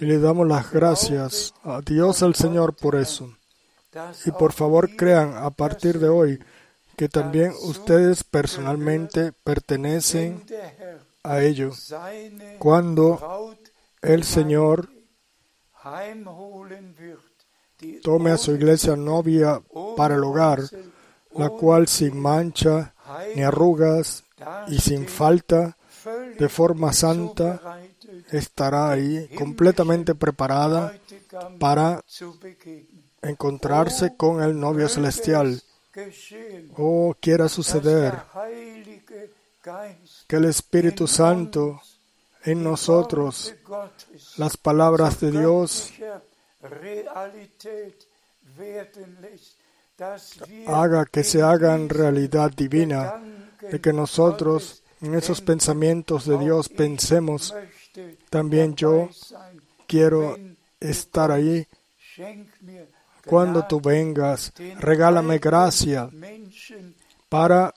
Y 0.00 0.04
le 0.04 0.18
damos 0.18 0.46
las 0.46 0.70
gracias 0.70 1.54
a 1.62 1.80
Dios 1.80 2.22
al 2.22 2.34
Señor 2.34 2.74
por 2.74 2.96
eso. 2.96 3.34
Y 4.26 4.30
por 4.32 4.52
favor 4.52 4.96
crean 4.96 5.36
a 5.36 5.50
partir 5.50 5.98
de 5.98 6.08
hoy 6.08 6.38
que 6.96 7.08
también 7.08 7.52
ustedes 7.62 8.24
personalmente 8.24 9.32
pertenecen 9.32 10.44
a 11.22 11.42
ello. 11.42 11.72
Cuando 12.58 13.56
el 14.02 14.24
Señor 14.24 14.88
tome 18.02 18.30
a 18.30 18.36
su 18.36 18.52
iglesia 18.52 18.96
novia 18.96 19.60
para 19.96 20.14
el 20.14 20.24
hogar, 20.24 20.60
la 21.36 21.50
cual 21.50 21.88
sin 21.88 22.18
mancha 22.20 22.94
ni 23.34 23.42
arrugas 23.42 24.24
y 24.68 24.78
sin 24.78 25.06
falta, 25.06 25.76
de 26.38 26.48
forma 26.48 26.92
santa, 26.92 27.60
estará 28.30 28.90
ahí 28.90 29.28
completamente 29.36 30.14
preparada 30.14 30.94
para 31.58 32.02
encontrarse 33.22 34.16
con 34.16 34.42
el 34.42 34.58
novio 34.58 34.88
celestial. 34.88 35.62
Oh, 36.76 37.14
quiera 37.20 37.48
suceder 37.48 38.14
que 40.26 40.36
el 40.36 40.44
Espíritu 40.46 41.06
Santo 41.06 41.80
en 42.44 42.62
nosotros, 42.64 43.54
las 44.36 44.56
palabras 44.56 45.20
de 45.20 45.30
Dios, 45.30 45.92
haga 50.66 51.06
que 51.06 51.24
se 51.24 51.42
hagan 51.42 51.88
realidad 51.88 52.50
divina, 52.50 53.22
de 53.60 53.80
que 53.80 53.92
nosotros 53.92 54.82
en 55.00 55.14
esos 55.14 55.40
pensamientos 55.40 56.26
de 56.26 56.38
Dios 56.38 56.68
pensemos, 56.68 57.54
también 58.30 58.74
yo 58.74 59.08
quiero 59.86 60.36
estar 60.80 61.30
ahí. 61.30 61.66
cuando 63.24 63.64
tú 63.66 63.80
vengas. 63.80 64.52
Regálame 64.80 65.38
gracia 65.38 66.10
para 67.28 67.72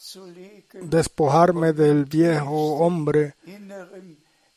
despojarme 0.73 1.71
del 1.71 2.05
viejo 2.05 2.77
hombre, 2.77 3.35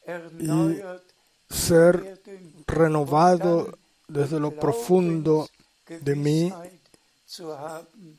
erneuert 0.07 1.09
ser 1.49 2.21
renovado 2.67 3.79
desde 4.07 4.41
lo 4.41 4.51
profundo 4.53 5.49
de 5.89 6.17
mí 6.17 6.53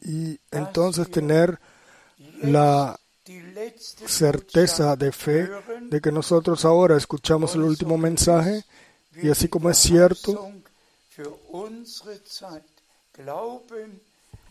y 0.01 0.39
entonces 0.51 1.09
tener 1.09 1.59
la 2.41 2.99
certeza 4.05 4.95
de 4.95 5.11
fe 5.11 5.49
de 5.89 6.01
que 6.01 6.11
nosotros 6.11 6.65
ahora 6.65 6.97
escuchamos 6.97 7.55
el 7.55 7.61
último 7.61 7.97
mensaje 7.97 8.63
y 9.21 9.29
así 9.29 9.47
como 9.47 9.69
es 9.69 9.77
cierto 9.77 10.51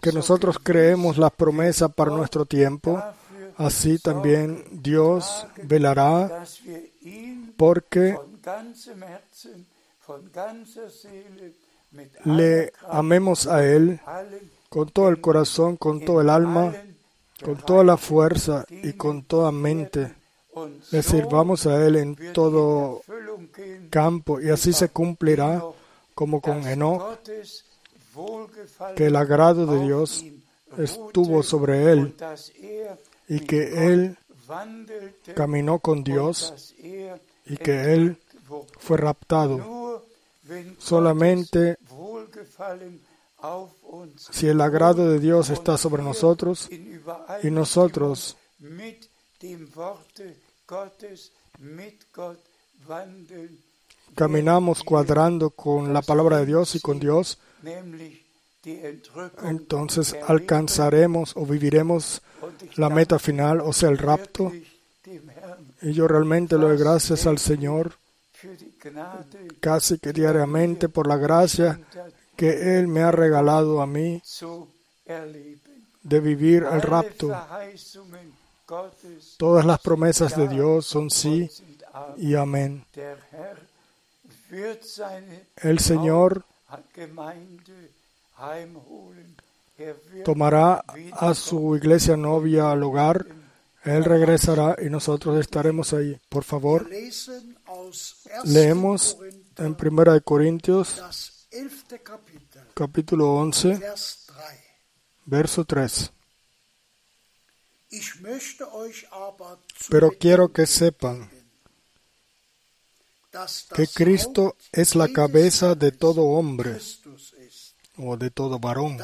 que 0.00 0.12
nosotros 0.12 0.58
creemos 0.62 1.18
la 1.18 1.30
promesa 1.30 1.88
para 1.88 2.12
nuestro 2.12 2.44
tiempo, 2.44 3.02
así 3.56 3.98
también 3.98 4.64
Dios 4.70 5.46
velará 5.64 6.44
porque 7.56 8.16
le 12.24 12.72
amemos 12.88 13.46
a 13.46 13.64
Él 13.64 14.00
con 14.68 14.88
todo 14.90 15.08
el 15.08 15.20
corazón, 15.20 15.76
con 15.76 16.04
todo 16.04 16.20
el 16.20 16.30
alma, 16.30 16.74
con 17.44 17.56
toda 17.58 17.84
la 17.84 17.96
fuerza 17.96 18.64
y 18.70 18.92
con 18.94 19.22
toda 19.22 19.52
mente. 19.52 20.14
Le 20.90 21.02
sirvamos 21.02 21.66
a 21.66 21.84
Él 21.86 21.96
en 21.96 22.32
todo 22.32 23.02
campo 23.90 24.40
y 24.40 24.50
así 24.50 24.72
se 24.72 24.88
cumplirá 24.88 25.62
como 26.14 26.40
con 26.40 26.66
Enoch, 26.66 27.20
que 28.96 29.06
el 29.06 29.16
agrado 29.16 29.66
de 29.66 29.84
Dios 29.84 30.24
estuvo 30.76 31.42
sobre 31.42 31.92
él 31.92 32.14
dass 32.18 32.52
er 32.60 32.98
y 33.28 33.40
que 33.40 33.86
él 33.86 34.16
caminó 35.34 35.78
con 35.78 36.02
Dios 36.04 36.74
er 36.82 37.20
y 37.46 37.56
que 37.56 37.94
él. 37.94 38.18
Fue 38.78 38.96
raptado. 38.96 40.02
Solamente 40.78 41.76
si 44.30 44.48
el 44.48 44.60
agrado 44.60 45.08
de 45.08 45.20
Dios 45.20 45.50
está 45.50 45.78
sobre 45.78 46.02
nosotros 46.02 46.68
y 47.42 47.50
nosotros 47.50 48.36
caminamos 54.14 54.82
cuadrando 54.82 55.50
con 55.50 55.92
la 55.92 56.02
palabra 56.02 56.38
de 56.38 56.46
Dios 56.46 56.74
y 56.74 56.80
con 56.80 56.98
Dios, 56.98 57.38
entonces 59.44 60.16
alcanzaremos 60.26 61.36
o 61.36 61.46
viviremos 61.46 62.22
la 62.74 62.88
meta 62.90 63.18
final, 63.18 63.60
o 63.60 63.72
sea, 63.72 63.88
el 63.88 63.98
rapto. 63.98 64.52
Y 65.80 65.92
yo 65.92 66.08
realmente 66.08 66.58
le 66.58 66.66
doy 66.66 66.76
gracias 66.76 67.26
al 67.26 67.38
Señor 67.38 67.94
casi 69.60 69.98
que 69.98 70.12
diariamente 70.12 70.88
por 70.88 71.06
la 71.06 71.16
gracia 71.16 71.80
que 72.36 72.78
Él 72.78 72.88
me 72.88 73.02
ha 73.02 73.10
regalado 73.10 73.80
a 73.80 73.86
mí 73.86 74.22
de 76.02 76.20
vivir 76.20 76.64
el 76.70 76.82
rapto. 76.82 77.36
Todas 79.36 79.64
las 79.64 79.80
promesas 79.80 80.36
de 80.36 80.48
Dios 80.48 80.86
son 80.86 81.10
sí 81.10 81.50
y 82.16 82.34
amén. 82.34 82.84
El 85.56 85.78
Señor 85.78 86.44
tomará 90.24 90.84
a 91.12 91.34
su 91.34 91.76
iglesia 91.76 92.16
novia 92.16 92.70
al 92.70 92.82
hogar, 92.82 93.26
Él 93.88 94.04
regresará 94.04 94.76
y 94.84 94.90
nosotros 94.90 95.40
estaremos 95.40 95.94
ahí. 95.94 96.20
Por 96.28 96.44
favor, 96.44 96.86
1. 96.86 97.90
leemos 98.44 99.16
en 99.56 99.74
Primera 99.74 100.12
de 100.12 100.20
Corintios 100.20 100.96
das 100.96 101.48
11. 101.50 101.98
Kapitel, 102.02 102.62
capítulo 102.74 103.34
11, 103.36 103.78
Vers 103.78 104.26
3. 104.26 104.44
verso 105.24 105.64
3. 105.64 106.12
Ich 107.90 108.20
möchte 108.20 108.70
euch 108.74 109.06
aber 109.10 109.58
zu 109.74 109.90
Pero 109.90 110.10
quiero 110.10 110.52
que 110.52 110.66
sepan 110.66 111.30
que 113.74 113.86
Cristo 113.86 114.56
es 114.72 114.94
la 114.94 115.08
cabeza 115.08 115.74
de 115.74 115.92
todo 115.92 116.24
hombre 116.24 116.78
o 117.96 118.16
de 118.18 118.30
todo 118.30 118.58
varón, 118.58 118.98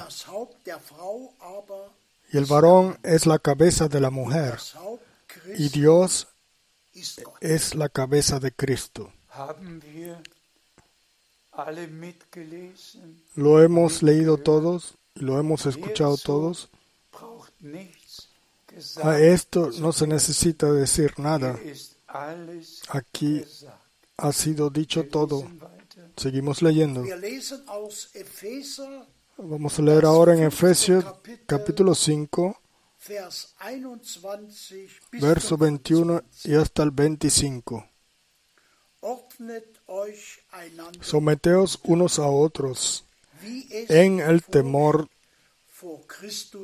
Y 2.32 2.36
el 2.38 2.46
varón 2.46 2.98
es 3.02 3.26
la 3.26 3.38
cabeza 3.38 3.88
de 3.88 4.00
la 4.00 4.10
mujer, 4.10 4.58
y 5.56 5.68
Dios 5.68 6.28
es 7.40 7.74
la 7.74 7.88
cabeza 7.88 8.40
de 8.40 8.52
Cristo. 8.52 9.12
Lo 13.36 13.62
hemos 13.62 14.02
leído 14.02 14.38
todos 14.38 14.94
y 15.14 15.20
lo 15.20 15.38
hemos 15.38 15.66
escuchado 15.66 16.16
todos. 16.16 16.68
A 19.02 19.20
esto 19.20 19.70
no 19.78 19.92
se 19.92 20.06
necesita 20.06 20.72
decir 20.72 21.14
nada. 21.18 21.58
Aquí 22.88 23.44
ha 24.16 24.32
sido 24.32 24.70
dicho 24.70 25.06
todo. 25.08 25.48
Seguimos 26.16 26.62
leyendo. 26.62 27.04
Vamos 29.36 29.78
a 29.78 29.82
leer 29.82 30.04
ahora 30.04 30.34
en 30.34 30.44
Efesios 30.44 31.04
capítulo 31.46 31.94
5, 31.94 32.56
Vers 33.08 33.54
21 33.60 33.96
bis 35.10 35.20
verso 35.20 35.56
21 35.56 36.12
25. 36.14 36.48
y 36.48 36.54
hasta 36.54 36.82
el 36.84 36.90
25. 36.92 37.88
Ordnet 39.00 39.80
euch 39.88 40.40
einander, 40.52 41.04
Someteos 41.04 41.80
unos 41.82 42.18
a 42.18 42.26
otros 42.26 43.04
en 43.88 44.20
el 44.20 44.44
temor 44.44 45.08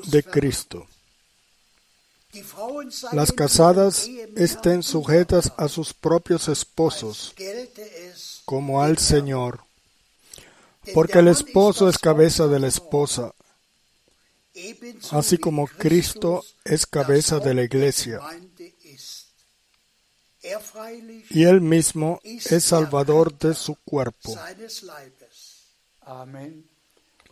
de. 0.07 0.23
Cristo. 0.23 0.87
Las 3.13 3.33
casadas 3.33 4.09
estén 4.37 4.85
sujetas 4.85 5.53
a 5.57 5.67
sus 5.69 5.93
propios 5.93 6.49
esposos, 6.49 7.35
como 8.45 8.81
al 8.81 8.99
Señor, 8.99 9.65
porque 10.95 11.19
el 11.19 11.29
esposo 11.29 11.89
es 11.89 11.99
cabeza 11.99 12.47
de 12.47 12.59
la 12.59 12.69
esposa, 12.69 13.33
así 15.13 15.39
como 15.39 15.67
Cristo 15.67 16.45
es 16.65 16.87
cabeza 16.87 17.39
de 17.39 17.55
la 17.55 17.63
iglesia. 17.63 18.21
Y 21.31 21.45
él 21.45 21.61
mismo 21.61 22.21
es 22.25 22.65
salvador 22.65 23.37
de 23.39 23.55
su 23.55 23.77
cuerpo. 23.85 24.35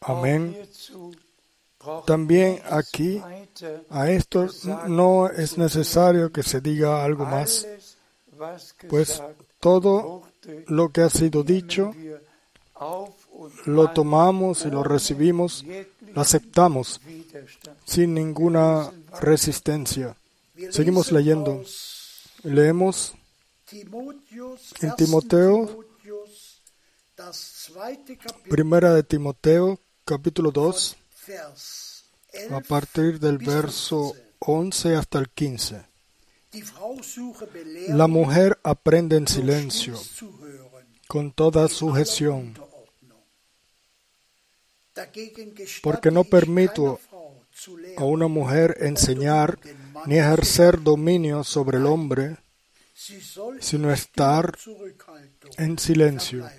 Amén. 0.01 0.69
También 2.07 2.61
aquí 2.69 3.23
A 3.89 4.11
esto 4.11 4.49
no 4.89 5.29
es 5.31 5.57
necesario 5.57 6.31
que 6.31 6.43
se 6.43 6.61
diga 6.61 7.05
algo 7.05 7.25
más, 7.25 7.67
pues 8.89 9.23
todo 9.61 10.23
lo 10.67 10.91
que 10.91 11.03
ha 11.03 11.11
sido 11.11 11.43
dicho 11.43 11.93
lo 13.67 13.91
tomamos 13.91 14.65
y 14.65 14.71
lo 14.71 14.83
recibimos, 14.83 15.65
lo 16.15 16.21
aceptamos 16.21 17.01
sin 17.85 18.15
ninguna 18.15 18.91
resistencia. 19.21 20.17
Seguimos 20.71 21.13
leyendo. 21.13 21.63
Leemos 22.43 23.15
en 23.73 23.95
1. 23.95 24.15
Timoteo, 24.97 25.85
Primera 28.49 28.95
de 28.95 29.03
Timoteo, 29.03 29.79
capítulo 30.05 30.51
2, 30.51 30.97
Vers 31.27 32.05
a 32.51 32.57
11. 32.57 32.69
partir 32.69 33.19
del 33.19 33.39
verso 33.39 34.15
11 34.39 34.97
hasta 34.97 35.19
el 35.19 35.29
15. 35.31 35.83
Die 36.53 36.63
Frau 36.63 37.03
suche 37.03 37.47
Belehrung 37.53 37.99
La 37.99 38.07
mujer 38.07 38.59
aprende 38.63 39.17
en 39.17 39.29
silencio, 39.29 40.01
con 41.07 41.33
toda 41.33 41.69
sujeción, 41.69 42.55
Porque 45.83 46.11
no 46.11 46.25
permito 46.25 47.01
a 47.97 48.05
una 48.05 48.29
mujer 48.29 48.77
enseñar 48.81 49.59
ni 50.07 50.19
ejercer 50.19 50.83
dominio 50.83 51.45
sobre 51.45 51.79
el 51.79 51.87
hombre 51.87 52.39
sino 53.61 53.89
in 53.89 53.95
estar 53.95 54.59
en 55.57 55.79
silencio. 55.79 56.51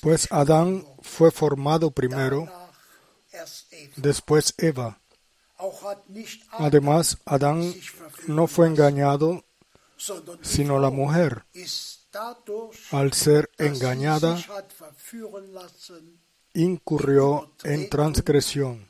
Pues 0.00 0.30
Adán 0.32 0.84
fue 1.02 1.30
formado 1.30 1.92
primero, 1.92 2.48
después 3.96 4.54
Eva. 4.58 5.00
Además, 6.50 7.18
Adán 7.24 7.72
no 8.26 8.48
fue 8.48 8.66
engañado, 8.66 9.44
sino 10.42 10.80
la 10.80 10.90
mujer. 10.90 11.46
Al 12.90 13.12
ser 13.12 13.50
engañada, 13.58 14.38
incurrió 16.54 17.52
en 17.64 17.88
transgresión. 17.88 18.86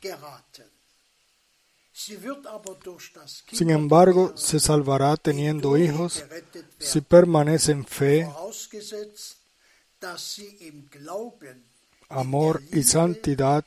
Sin 3.53 3.71
embargo, 3.71 4.37
se 4.37 4.61
salvará 4.61 5.17
teniendo 5.17 5.77
hijos 5.79 6.25
si 6.79 7.01
permanece 7.01 7.73
en 7.73 7.85
fe, 7.87 8.29
amor 12.09 12.63
y 12.73 12.83
santidad 12.83 13.65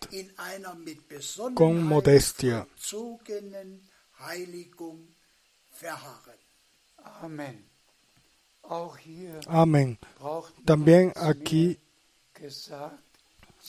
con 1.56 1.82
modestia. 1.84 2.68
vollzogenen 2.76 3.82
Amén. 9.48 9.98
También 10.66 11.14
aquí 11.16 11.80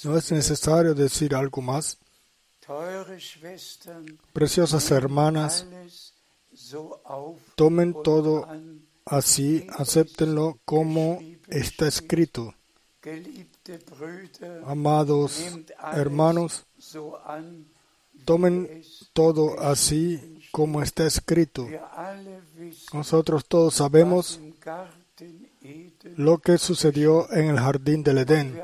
no 0.05 0.16
es 0.16 0.32
necesario 0.32 0.94
decir 0.94 1.34
algo 1.34 1.62
más. 1.62 1.99
Preciosas 4.32 4.90
hermanas, 4.90 5.66
tomen 7.55 7.94
todo 8.03 8.46
así, 9.07 9.66
acéptenlo 9.70 10.59
como 10.64 11.20
está 11.49 11.88
escrito. 11.88 12.55
Amados 14.66 15.59
hermanos, 15.94 16.66
tomen 18.24 18.84
todo 19.14 19.59
así 19.61 20.38
como 20.51 20.82
está 20.82 21.07
escrito. 21.07 21.66
Nosotros 22.92 23.44
todos 23.46 23.74
sabemos 23.74 24.40
lo 26.16 26.38
que 26.38 26.59
sucedió 26.59 27.30
en 27.32 27.51
el 27.51 27.59
jardín 27.59 28.03
del 28.03 28.18
Edén. 28.18 28.61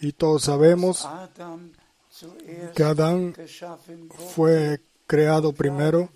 Y 0.00 0.12
todos 0.12 0.44
sabemos 0.44 1.08
que 2.74 2.82
Adán 2.82 3.34
fue 4.34 4.80
creado 5.06 5.52
primero. 5.52 6.08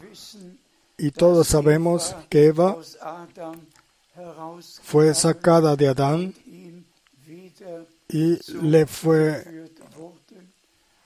y 1.01 1.13
todos 1.13 1.47
sabemos 1.47 2.15
que 2.29 2.47
Eva 2.47 2.77
fue 4.83 5.15
sacada 5.15 5.77
de 5.77 5.89
Adán 5.89 6.35
y 8.09 8.39
le 8.63 8.87
fue 8.87 9.71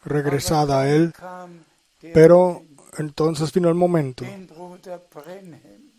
regresada 0.05 0.83
a 0.83 0.91
él, 0.91 1.13
pero 2.15 2.63
entonces 2.99 3.53
vino 3.53 3.69
el 3.69 3.75
momento, 3.75 4.25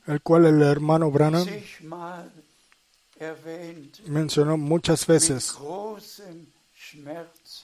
el 0.08 0.22
cual 0.22 0.46
el 0.46 0.62
hermano 0.62 1.10
Branham 1.12 1.48
mencionó 4.08 4.58
muchas 4.58 5.08
veces, 5.08 5.58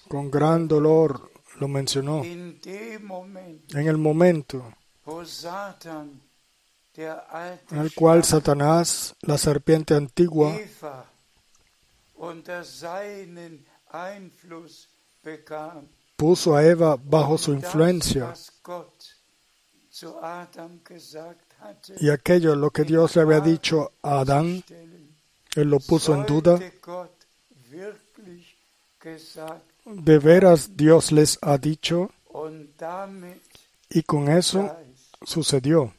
con 0.07 0.31
gran 0.31 0.67
dolor 0.67 1.31
lo 1.59 1.67
mencionó, 1.67 2.23
en 2.23 2.59
el 3.73 3.97
momento 3.97 4.73
en 6.95 7.79
el 7.79 7.93
cual 7.93 8.23
Satanás, 8.23 9.15
la 9.21 9.37
serpiente 9.37 9.95
antigua, 9.95 10.53
puso 16.15 16.55
a 16.55 16.65
Eva 16.65 16.97
bajo 17.01 17.37
su 17.37 17.53
influencia 17.53 18.33
y 21.99 22.09
aquello 22.09 22.55
lo 22.55 22.69
que 22.71 22.83
Dios 22.83 23.15
le 23.15 23.21
había 23.21 23.39
dicho 23.41 23.91
a 24.01 24.19
Adán, 24.19 24.63
él 25.55 25.69
lo 25.69 25.79
puso 25.79 26.13
en 26.13 26.25
duda. 26.25 26.59
De 29.85 30.19
veras 30.19 30.75
Dios 30.75 31.11
les 31.11 31.37
ha 31.41 31.57
dicho 31.57 32.11
y 33.89 34.03
con 34.03 34.29
eso 34.29 34.75
sucedió. 35.23 35.93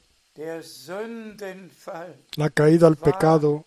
La 2.36 2.50
caída 2.50 2.86
al 2.86 2.96
pecado 2.96 3.66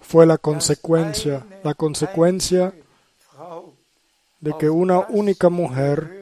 fue 0.00 0.26
la 0.26 0.38
consecuencia, 0.38 1.44
la 1.64 1.74
consecuencia 1.74 2.72
de 4.40 4.54
que 4.58 4.70
una 4.70 5.00
única 5.08 5.48
mujer 5.48 6.15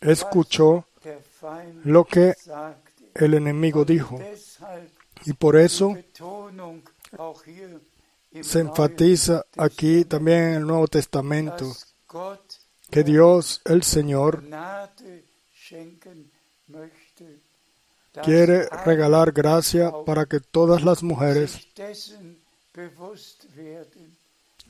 escuchó 0.00 0.84
lo 1.84 2.04
que 2.04 2.34
el 3.14 3.34
enemigo 3.34 3.84
dijo. 3.84 4.18
Y 5.24 5.32
por 5.32 5.56
eso 5.56 5.96
se 8.42 8.60
enfatiza 8.60 9.44
aquí 9.56 10.04
también 10.04 10.42
en 10.42 10.54
el 10.54 10.66
Nuevo 10.66 10.86
Testamento 10.86 11.72
que 12.90 13.02
Dios, 13.02 13.60
el 13.64 13.82
Señor, 13.82 14.42
quiere 18.22 18.68
regalar 18.84 19.32
gracia 19.32 19.92
para 20.04 20.26
que 20.26 20.40
todas 20.40 20.82
las 20.82 21.02
mujeres 21.02 21.68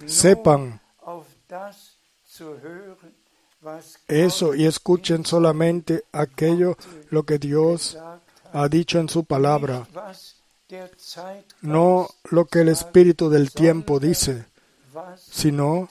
sepan 0.07 0.81
eso 4.09 4.55
y 4.55 4.67
escuchen 4.67 5.25
solamente 5.25 6.05
aquello 6.13 6.77
lo 7.11 7.25
que 7.25 7.39
Dios 7.39 7.99
ha 8.53 8.69
dicho 8.69 8.99
en 8.99 9.09
su 9.09 9.25
palabra, 9.25 9.87
no 11.63 12.09
lo 12.31 12.45
que 12.47 12.61
el 12.61 12.69
Espíritu 12.69 13.29
del 13.31 13.53
tiempo 13.53 14.01
dice, 14.01 14.47
sino 15.19 15.89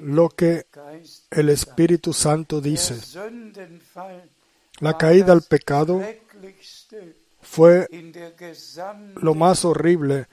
lo 0.00 0.28
que 0.30 0.66
el 1.30 1.48
Espíritu 1.50 2.12
Santo 2.12 2.60
dice. 2.60 2.96
La 4.80 4.96
caída 4.96 5.32
al 5.32 5.42
pecado 5.42 6.00
fue 7.40 7.88
lo 9.16 9.34
más 9.34 9.64
horrible 9.64 10.26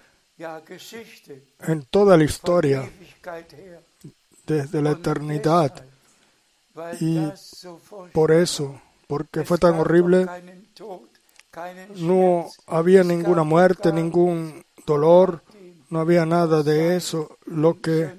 en 1.67 1.84
toda 1.89 2.15
la 2.15 2.24
historia 2.24 2.89
desde 4.45 4.82
la 4.82 4.91
eternidad. 4.91 5.88
Y 6.99 7.32
Por 8.13 8.32
eso, 8.32 8.82
porque 9.07 9.43
fue 9.43 9.57
tan 9.57 9.75
horrible, 9.80 10.27
no 11.95 12.47
había 12.67 13.03
ninguna 13.03 13.43
muerte, 13.43 13.91
ningún 13.91 14.63
dolor, 14.86 15.41
no 15.89 15.99
había 15.99 16.25
nada 16.25 16.63
de 16.63 16.95
eso. 16.95 17.38
Lo 17.45 17.82
que 17.82 18.13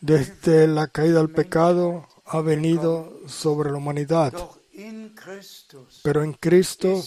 desde 0.00 0.66
la 0.68 0.88
caída 0.88 1.20
al 1.20 1.30
pecado 1.30 2.06
ha 2.26 2.40
venido 2.40 3.20
sobre 3.26 3.70
la 3.70 3.78
humanidad. 3.78 4.32
Pero 6.02 6.22
en 6.22 6.32
Cristo, 6.34 7.02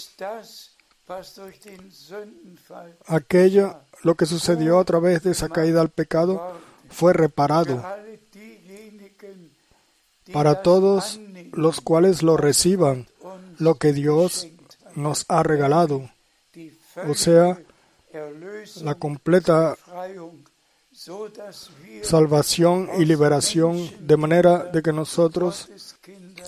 aquello, 3.07 3.75
lo 4.03 4.15
que 4.15 4.25
sucedió 4.25 4.79
a 4.79 4.85
través 4.85 5.23
de 5.23 5.31
esa 5.31 5.49
caída 5.49 5.81
al 5.81 5.89
pecado, 5.89 6.59
fue 6.89 7.13
reparado 7.13 7.81
para 10.33 10.61
todos 10.61 11.19
los 11.53 11.81
cuales 11.81 12.23
lo 12.23 12.37
reciban, 12.37 13.07
lo 13.57 13.75
que 13.75 13.93
Dios 13.93 14.47
nos 14.95 15.25
ha 15.27 15.43
regalado, 15.43 16.09
o 17.07 17.13
sea, 17.13 17.59
la 18.81 18.95
completa 18.95 19.77
salvación 22.03 22.89
y 22.99 23.05
liberación, 23.05 23.89
de 24.05 24.17
manera 24.17 24.65
de 24.65 24.81
que 24.81 24.93
nosotros, 24.93 25.69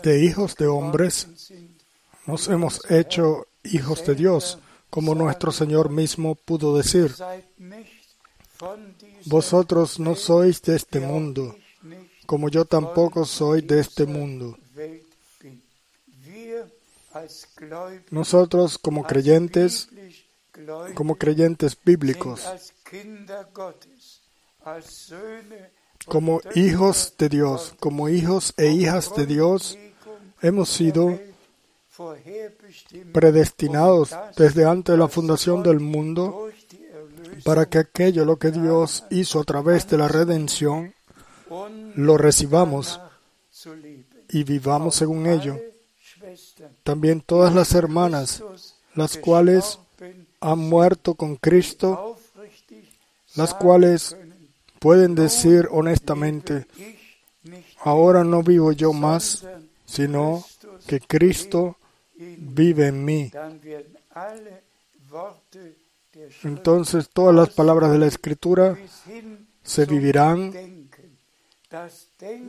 de 0.04 0.24
hijos 0.24 0.56
de 0.56 0.68
hombres, 0.68 1.28
nos 2.26 2.48
hemos 2.48 2.90
hecho 2.92 3.48
hijos 3.64 4.06
de 4.06 4.16
Dios, 4.16 4.60
como 4.90 5.16
nuestro 5.16 5.52
Señor 5.52 5.90
mismo 5.90 6.36
pudo 6.36 6.78
decir, 6.78 7.14
vosotros 9.26 10.00
no 10.00 10.16
sois 10.16 10.62
de 10.62 10.76
este 10.76 11.00
mundo, 11.00 11.56
como 12.26 12.50
yo 12.50 12.66
tampoco 12.66 13.26
soy 13.26 13.62
de 13.62 13.80
este 13.80 14.06
mundo. 14.06 14.58
Nosotros 18.10 18.78
como 18.78 19.04
creyentes, 19.04 19.90
como 20.96 21.16
creyentes 21.16 21.78
bíblicos, 21.84 22.42
como 26.08 26.42
hijos 26.56 27.14
de 27.18 27.30
Dios, 27.30 27.74
como 27.80 28.10
hijos 28.10 28.54
e 28.58 28.68
hijas 28.72 29.16
de 29.16 29.26
Dios, 29.26 29.78
hemos 30.42 30.70
sido 30.70 31.20
predestinados 33.14 34.16
desde 34.36 34.66
antes 34.66 34.94
de 34.94 34.98
la 34.98 35.08
fundación 35.08 35.62
del 35.62 35.80
mundo 35.80 36.50
para 37.44 37.68
que 37.68 37.78
aquello 37.78 38.26
lo 38.26 38.38
que 38.38 38.52
Dios 38.52 39.04
hizo 39.10 39.40
a 39.40 39.44
través 39.44 39.88
de 39.88 39.98
la 39.98 40.08
redención 40.08 40.94
lo 41.96 42.18
recibamos 42.18 43.00
y 44.30 44.44
vivamos 44.44 44.96
según 44.96 45.28
ello. 45.28 45.60
También 46.84 47.22
todas 47.22 47.54
las 47.54 47.74
hermanas, 47.74 48.44
las 48.96 49.18
cuales 49.18 49.80
han 50.40 50.60
muerto 50.60 51.16
con 51.16 51.36
Cristo, 51.36 52.18
las 53.36 53.54
cuales 53.54 54.16
pueden 54.80 55.16
decir 55.16 55.68
honestamente, 55.72 56.68
ahora 57.80 58.24
no 58.24 58.44
vivo 58.44 58.72
yo 58.72 58.94
más, 58.94 59.46
sino 59.86 60.44
que 60.88 61.00
Cristo 61.00 61.78
vive 62.18 62.88
en 62.88 63.06
mí. 63.06 63.32
Entonces 66.44 67.10
todas 67.10 67.36
las 67.36 67.50
palabras 67.50 67.92
de 67.92 68.00
la 68.00 68.08
Escritura 68.08 68.78
se 69.64 69.86
vivirán 69.86 70.54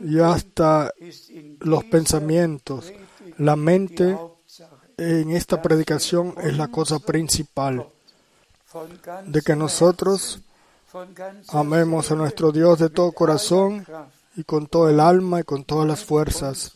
y 0.03 0.19
hasta 0.19 0.93
los 1.59 1.83
pensamientos, 1.85 2.93
la 3.37 3.55
mente 3.55 4.17
en 4.97 5.31
esta 5.31 5.61
predicación 5.61 6.35
es 6.41 6.55
la 6.57 6.67
cosa 6.67 6.99
principal, 6.99 7.87
de 9.25 9.41
que 9.41 9.55
nosotros 9.55 10.41
amemos 11.49 12.11
a 12.11 12.15
nuestro 12.15 12.51
Dios 12.51 12.79
de 12.79 12.89
todo 12.89 13.11
corazón 13.11 13.85
y 14.35 14.43
con 14.43 14.67
todo 14.67 14.89
el 14.89 14.99
alma 14.99 15.41
y 15.41 15.43
con 15.43 15.63
todas 15.63 15.87
las 15.87 16.03
fuerzas 16.03 16.73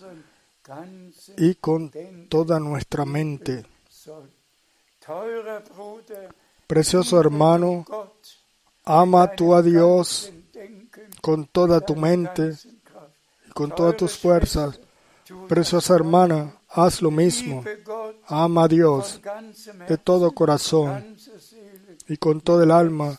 y 1.38 1.56
con 1.56 1.92
toda 2.30 2.60
nuestra 2.60 3.06
mente. 3.06 3.66
Precioso 6.68 7.20
hermano, 7.20 7.86
ama 8.86 9.32
tú 9.32 9.56
a 9.56 9.62
Dios 9.62 10.32
con 11.22 11.46
toda 11.46 11.82
tu 11.82 11.96
mente 11.96 12.54
y 13.48 13.52
con 13.52 13.74
todas 13.74 13.98
tus 13.98 14.18
fuerzas. 14.18 14.80
Preciosa 15.48 15.96
hermana, 15.96 16.56
haz 16.70 17.02
lo 17.02 17.12
mismo. 17.12 17.64
Ama 18.28 18.64
a 18.64 18.68
Dios 18.68 19.22
de 19.88 19.98
todo 19.98 20.32
corazón 20.32 21.16
y 22.08 22.18
con 22.18 22.42
todo 22.42 22.64
el 22.64 22.72
alma 22.72 23.18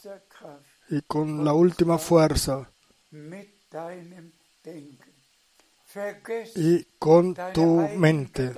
y 0.90 1.00
con 1.02 1.44
la 1.44 1.52
última 1.52 1.98
fuerza 1.98 2.68
y 6.56 6.84
con 6.98 7.36
tu 7.54 7.88
mente. 7.96 8.52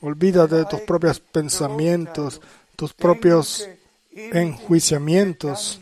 Olvídate 0.00 0.56
de 0.56 0.64
tus 0.64 0.80
propios 0.80 1.20
pensamientos, 1.20 2.40
tus 2.76 2.94
propios 2.94 3.68
enjuiciamientos 4.10 5.80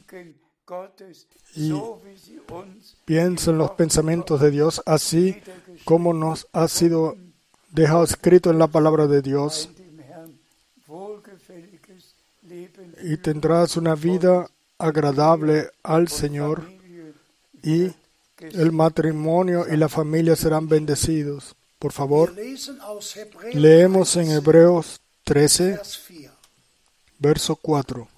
y 1.54 1.72
so 3.08 3.14
wie 3.14 3.20
sie 3.20 3.26
uns 3.26 3.42
piensa 3.42 3.50
en 3.50 3.58
los 3.58 3.70
pensamientos 3.72 4.40
de 4.40 4.50
Dios, 4.50 4.82
así 4.84 5.40
como 5.84 6.12
nos 6.12 6.46
ha 6.52 6.68
sido 6.68 7.16
dejado 7.70 8.04
escrito 8.04 8.50
en 8.50 8.58
la 8.58 8.66
palabra 8.66 9.06
de 9.06 9.22
Dios, 9.22 9.70
y 13.02 13.16
tendrás 13.16 13.76
una 13.76 13.94
vida 13.94 14.48
agradable 14.78 15.70
al 15.82 16.08
Señor, 16.08 16.62
y 17.62 17.92
el 18.40 18.72
matrimonio 18.72 19.66
y 19.72 19.76
la 19.76 19.88
familia 19.88 20.36
serán 20.36 20.68
bendecidos. 20.68 21.54
Por 21.78 21.92
favor, 21.92 22.34
leemos 23.54 24.16
en 24.16 24.26
13, 24.26 24.36
Hebreos 24.36 25.00
13, 25.24 25.64
Vers 25.64 25.98
4. 25.98 26.32
verso 27.18 27.56
4. 27.56 28.17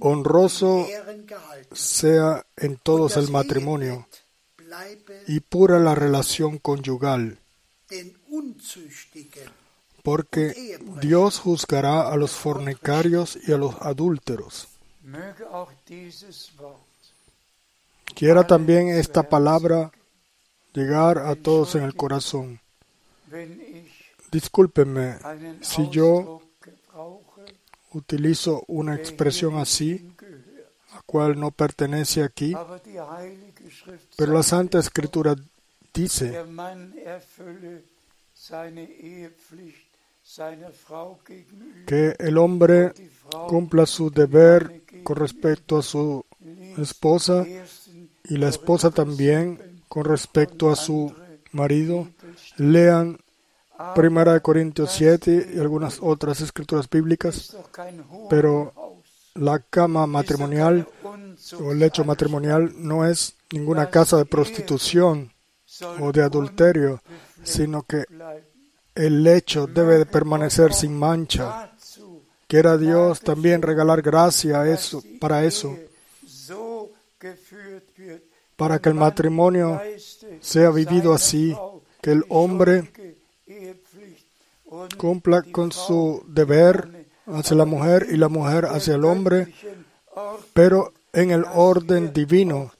Honroso 0.00 0.86
sea 1.72 2.44
en 2.56 2.76
todos 2.76 3.16
el 3.16 3.30
matrimonio 3.30 4.06
y 5.28 5.40
pura 5.40 5.78
la 5.78 5.94
relación 5.94 6.58
conyugal, 6.58 7.38
porque 10.02 10.78
Dios 11.00 11.38
juzgará 11.38 12.10
a 12.10 12.16
los 12.16 12.32
fornicarios 12.32 13.38
y 13.46 13.52
a 13.52 13.56
los 13.56 13.74
adúlteros. 13.80 14.68
Quiera 18.14 18.46
también 18.46 18.88
esta 18.88 19.28
palabra 19.28 19.92
llegar 20.72 21.18
a 21.18 21.34
todos 21.36 21.74
en 21.76 21.84
el 21.84 21.94
corazón. 21.94 22.60
Discúlpenme 24.30 25.18
si 25.60 25.88
yo 25.90 26.43
utilizo 27.94 28.64
una 28.66 28.94
expresión 28.94 29.56
así, 29.56 30.10
gehört. 30.18 30.44
a 30.92 31.02
cual 31.06 31.38
no 31.38 31.50
pertenece 31.50 32.22
aquí, 32.22 32.54
pero 34.16 34.32
la 34.32 34.42
Santa 34.42 34.78
Escritura 34.78 35.34
dice 35.92 36.44
que 41.86 42.16
el 42.18 42.38
hombre 42.38 42.92
cumpla 43.48 43.86
su 43.86 44.10
deber 44.10 44.82
con 45.02 45.16
respecto 45.16 45.78
a 45.78 45.82
su 45.82 46.24
esposa 46.78 47.46
y 48.24 48.36
la 48.36 48.48
esposa 48.48 48.90
también 48.90 49.82
con 49.88 50.04
respecto 50.04 50.70
a 50.70 50.76
su 50.76 51.14
marido. 51.52 52.08
Lean 52.56 53.18
Primera 53.94 54.34
de 54.34 54.40
Corintios 54.40 54.92
7 54.92 55.52
y 55.54 55.58
algunas 55.58 55.98
otras 56.00 56.40
escrituras 56.40 56.88
bíblicas, 56.88 57.56
pero 58.30 58.72
la 59.34 59.58
cama 59.58 60.06
matrimonial 60.06 60.86
o 61.60 61.72
el 61.72 61.78
lecho 61.78 62.04
matrimonial 62.04 62.72
no 62.76 63.04
es 63.04 63.36
ninguna 63.50 63.90
casa 63.90 64.16
de 64.16 64.24
prostitución 64.24 65.32
o 66.00 66.12
de 66.12 66.22
adulterio, 66.22 67.02
sino 67.42 67.82
que 67.82 68.04
el 68.94 69.22
lecho 69.24 69.66
debe 69.66 69.98
de 69.98 70.06
permanecer 70.06 70.72
sin 70.72 70.96
mancha. 70.96 71.72
Quiera 72.46 72.76
Dios 72.78 73.20
también 73.20 73.62
regalar 73.62 74.02
gracia 74.02 74.66
eso, 74.66 75.02
para 75.18 75.44
eso, 75.44 75.76
para 78.56 78.78
que 78.78 78.88
el 78.90 78.94
matrimonio 78.94 79.80
sea 80.40 80.70
vivido 80.70 81.12
así, 81.12 81.56
que 82.00 82.12
el 82.12 82.24
hombre 82.28 82.92
cumpla 84.96 85.42
con 85.42 85.72
su 85.72 86.22
deber 86.26 87.08
hacia 87.26 87.56
la 87.56 87.64
mujer 87.64 88.06
y 88.10 88.16
la 88.16 88.28
mujer 88.28 88.66
hacia 88.66 88.94
el 88.94 89.04
hombre, 89.04 89.54
pero 90.52 90.92
en 91.12 91.30
el 91.30 91.44
orden 91.54 92.12
divino, 92.12 92.72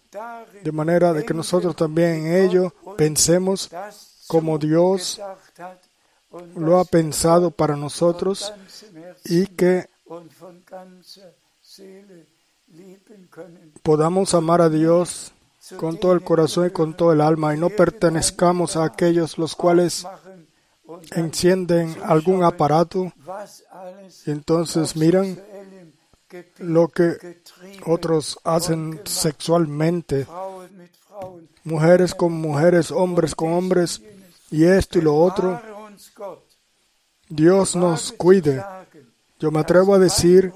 de 0.63 0.73
manera 0.73 1.13
de 1.13 1.25
que 1.25 1.35
nosotros 1.35 1.75
también 1.77 2.27
en 2.27 2.45
ello 2.45 2.75
pensemos 2.97 3.71
como 4.27 4.59
Dios 4.59 5.21
lo 6.57 6.81
ha 6.81 6.85
pensado 6.85 7.51
para 7.51 7.77
nosotros 7.77 8.53
y 9.25 9.47
que 9.47 9.89
podamos 13.83 14.35
amar 14.35 14.61
a 14.61 14.69
Dios 14.69 15.33
con 15.77 15.99
todo 15.99 16.13
el 16.13 16.23
corazón 16.23 16.67
y 16.67 16.71
con 16.71 16.95
todo 16.95 17.13
el 17.13 17.21
alma 17.21 17.55
y 17.55 17.59
no 17.59 17.71
pertenezcamos 17.71 18.77
a 18.77 18.85
aquellos 18.85 19.39
los 19.39 19.55
cuales 19.57 20.07
encienden 21.13 21.97
algún 22.05 22.45
aparato 22.45 23.13
y 24.27 24.31
entonces 24.31 24.97
miran 24.97 25.41
lo 26.59 26.89
que 26.89 27.41
otros 27.87 28.39
hacen 28.45 29.01
sexualmente, 29.05 30.27
mujeres 31.63 32.15
con 32.15 32.33
mujeres, 32.33 32.91
hombres 32.91 33.35
con 33.35 33.53
hombres, 33.53 34.03
y 34.51 34.65
esto 34.65 34.99
y 34.99 35.03
lo 35.03 35.17
otro. 35.17 35.61
Dios 37.29 37.77
nos 37.77 38.13
cuide. 38.13 38.63
Yo 39.39 39.51
me 39.51 39.61
atrevo 39.61 39.95
a 39.95 39.99
decir 39.99 40.53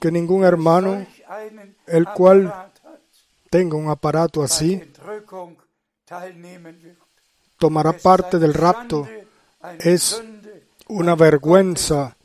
que 0.00 0.10
ningún 0.10 0.44
hermano 0.44 1.06
el 1.86 2.06
cual 2.06 2.72
tenga 3.50 3.76
un 3.76 3.88
aparato 3.88 4.42
así 4.42 4.82
tomará 7.58 7.92
parte 7.92 8.38
del 8.38 8.54
rapto. 8.54 9.06
Es 9.78 10.22
una 10.88 11.14
vergüenza 11.14 12.16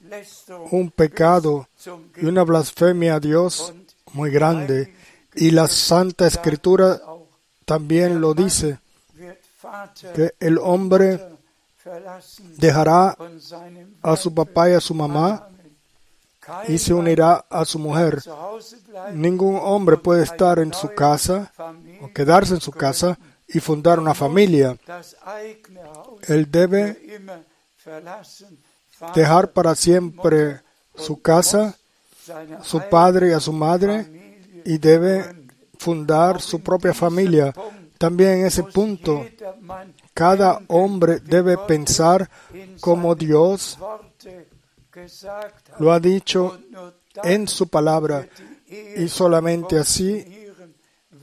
un 0.71 0.91
pecado 0.91 1.67
y 2.15 2.25
una 2.25 2.43
blasfemia 2.43 3.15
a 3.15 3.19
Dios 3.19 3.73
muy 4.13 4.31
grande. 4.31 4.93
Y 5.35 5.51
la 5.51 5.67
Santa 5.67 6.27
Escritura 6.27 7.01
también 7.65 8.21
lo 8.21 8.33
dice, 8.33 8.79
que 10.13 10.33
el 10.39 10.57
hombre 10.57 11.19
dejará 12.57 13.17
a 14.01 14.15
su 14.15 14.33
papá 14.33 14.69
y 14.69 14.73
a 14.73 14.81
su 14.81 14.93
mamá 14.93 15.47
y 16.67 16.77
se 16.77 16.93
unirá 16.93 17.45
a 17.49 17.65
su 17.65 17.79
mujer. 17.79 18.21
Ningún 19.13 19.59
hombre 19.61 19.97
puede 19.97 20.23
estar 20.23 20.59
en 20.59 20.73
su 20.73 20.89
casa 20.93 21.51
o 22.01 22.11
quedarse 22.13 22.53
en 22.53 22.61
su 22.61 22.71
casa 22.71 23.17
y 23.47 23.59
fundar 23.59 23.99
una 23.99 24.13
familia. 24.13 24.77
Él 26.27 26.49
debe 26.49 27.21
dejar 29.15 29.51
para 29.51 29.75
siempre 29.75 30.61
su 30.95 31.21
casa, 31.21 31.75
su 32.61 32.81
padre 32.89 33.29
y 33.29 33.31
a 33.33 33.39
su 33.39 33.51
madre 33.51 34.41
y 34.65 34.77
debe 34.77 35.47
fundar 35.77 36.41
su 36.41 36.61
propia 36.61 36.93
familia. 36.93 37.53
También 37.97 38.39
en 38.39 38.45
ese 38.45 38.63
punto, 38.63 39.25
cada 40.13 40.61
hombre 40.67 41.19
debe 41.19 41.57
pensar 41.57 42.29
como 42.79 43.15
Dios 43.15 43.77
lo 45.79 45.91
ha 45.91 45.99
dicho 45.99 46.59
en 47.23 47.47
su 47.47 47.67
palabra 47.67 48.27
y 48.95 49.07
solamente 49.07 49.77
así 49.77 50.25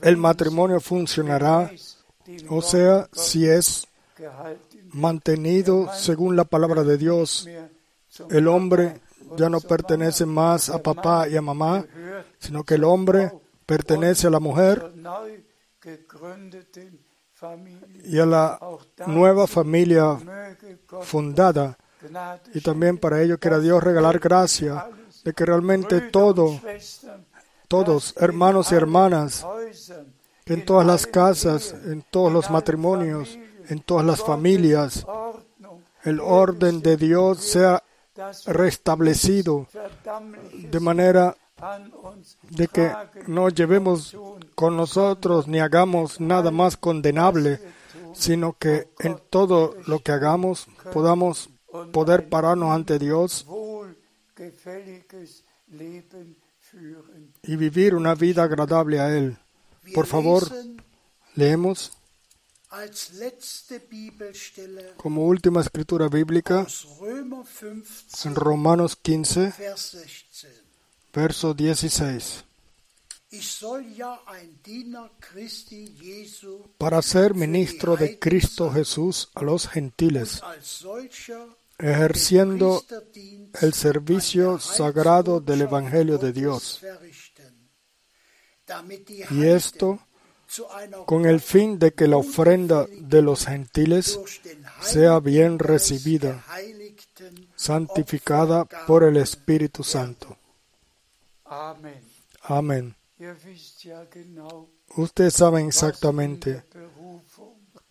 el 0.01 0.17
matrimonio 0.17 0.79
funcionará, 0.79 1.71
o 2.49 2.61
sea, 2.61 3.07
si 3.13 3.47
es 3.47 3.87
mantenido 4.93 5.89
según 5.93 6.35
la 6.35 6.45
palabra 6.45 6.83
de 6.83 6.97
Dios. 6.97 7.47
El 8.29 8.47
hombre 8.47 9.01
ya 9.37 9.49
no 9.49 9.61
pertenece 9.61 10.25
más 10.25 10.69
a 10.69 10.81
papá 10.81 11.27
y 11.27 11.37
a 11.37 11.41
mamá, 11.41 11.85
sino 12.39 12.63
que 12.63 12.75
el 12.75 12.83
hombre 12.83 13.31
pertenece 13.65 14.27
a 14.27 14.31
la 14.31 14.39
mujer 14.39 14.91
y 18.03 18.19
a 18.19 18.25
la 18.25 18.59
nueva 19.07 19.47
familia 19.47 20.17
fundada. 21.01 21.77
Y 22.53 22.61
también 22.61 22.97
para 22.97 23.21
ello 23.21 23.39
quiera 23.39 23.59
Dios 23.59 23.83
regalar 23.83 24.19
gracia 24.19 24.87
de 25.23 25.33
que 25.33 25.45
realmente 25.45 26.01
todo, 26.01 26.59
todos, 27.67 28.15
hermanos 28.17 28.71
y 28.71 28.75
hermanas, 28.75 29.45
en 30.45 30.65
todas 30.65 30.85
las 30.85 31.07
casas, 31.07 31.75
en 31.85 32.03
todos 32.09 32.31
los 32.33 32.49
matrimonios, 32.49 33.37
en 33.71 33.79
todas 33.79 34.05
las 34.05 34.21
familias, 34.21 35.05
el 36.03 36.19
orden 36.19 36.81
de 36.81 36.97
Dios 36.97 37.39
sea 37.39 37.81
restablecido 38.45 39.65
de 40.53 40.79
manera 40.81 41.37
de 42.49 42.67
que 42.67 42.91
no 43.27 43.47
llevemos 43.47 44.17
con 44.55 44.75
nosotros 44.75 45.47
ni 45.47 45.59
hagamos 45.59 46.19
nada 46.19 46.51
más 46.51 46.75
condenable, 46.75 47.61
sino 48.13 48.57
que 48.59 48.89
en 48.99 49.17
todo 49.29 49.77
lo 49.87 49.99
que 49.99 50.11
hagamos 50.11 50.67
podamos 50.91 51.49
poder 51.93 52.27
pararnos 52.27 52.71
ante 52.71 52.99
Dios 52.99 53.47
y 57.43 57.55
vivir 57.55 57.95
una 57.95 58.15
vida 58.15 58.43
agradable 58.43 58.99
a 58.99 59.17
Él. 59.17 59.37
Por 59.93 60.07
favor, 60.07 60.43
leemos 61.35 62.00
como 64.97 65.25
última 65.25 65.59
escritura 65.59 66.07
bíblica 66.07 66.61
aus 66.61 66.87
Römer 66.99 67.43
15, 67.43 68.27
en 68.27 68.35
Romanos 68.35 68.95
15, 68.95 69.53
Vers 69.57 69.91
16. 69.91 70.61
verso 71.11 71.53
16. 71.53 72.45
Ich 73.33 73.47
soll 73.49 73.85
ja 73.95 74.19
ein 74.25 74.59
Diener 74.63 75.09
Christi 75.19 75.95
Jesu 75.99 76.63
Para 76.77 77.01
ser 77.01 77.33
ministro 77.33 77.95
de 77.95 78.19
Cristo 78.19 78.69
Jesús 78.71 79.29
a 79.35 79.43
los 79.43 79.67
gentiles, 79.67 80.41
ejerciendo 81.77 82.83
el 83.61 83.73
servicio 83.73 84.59
sagrado 84.59 85.39
del 85.39 85.61
Evangelio 85.61 86.17
de 86.17 86.33
Dios. 86.33 86.81
Y 89.29 89.45
esto 89.45 89.99
con 91.05 91.25
el 91.25 91.39
fin 91.39 91.79
de 91.79 91.93
que 91.93 92.07
la 92.07 92.17
ofrenda 92.17 92.85
de 92.89 93.21
los 93.21 93.45
gentiles 93.45 94.19
sea 94.81 95.19
bien 95.19 95.59
recibida, 95.59 96.43
santificada 97.55 98.65
por 98.87 99.03
el 99.03 99.17
Espíritu 99.17 99.83
Santo. 99.83 100.37
Amén. 102.43 102.95
Ustedes 104.95 105.33
saben 105.33 105.67
exactamente 105.67 106.63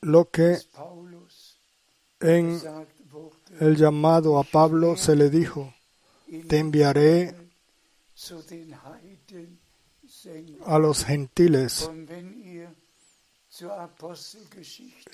lo 0.03 0.29
que 0.31 0.59
en 2.21 2.61
el 3.61 3.77
llamado 3.77 4.39
a 4.39 4.45
Pablo 4.45 4.97
se 4.97 5.17
le 5.17 5.31
dijo, 5.31 5.73
te 6.49 6.59
enviaré 6.59 7.35
a 10.67 10.79
los 10.79 11.05
gentiles. 11.05 11.91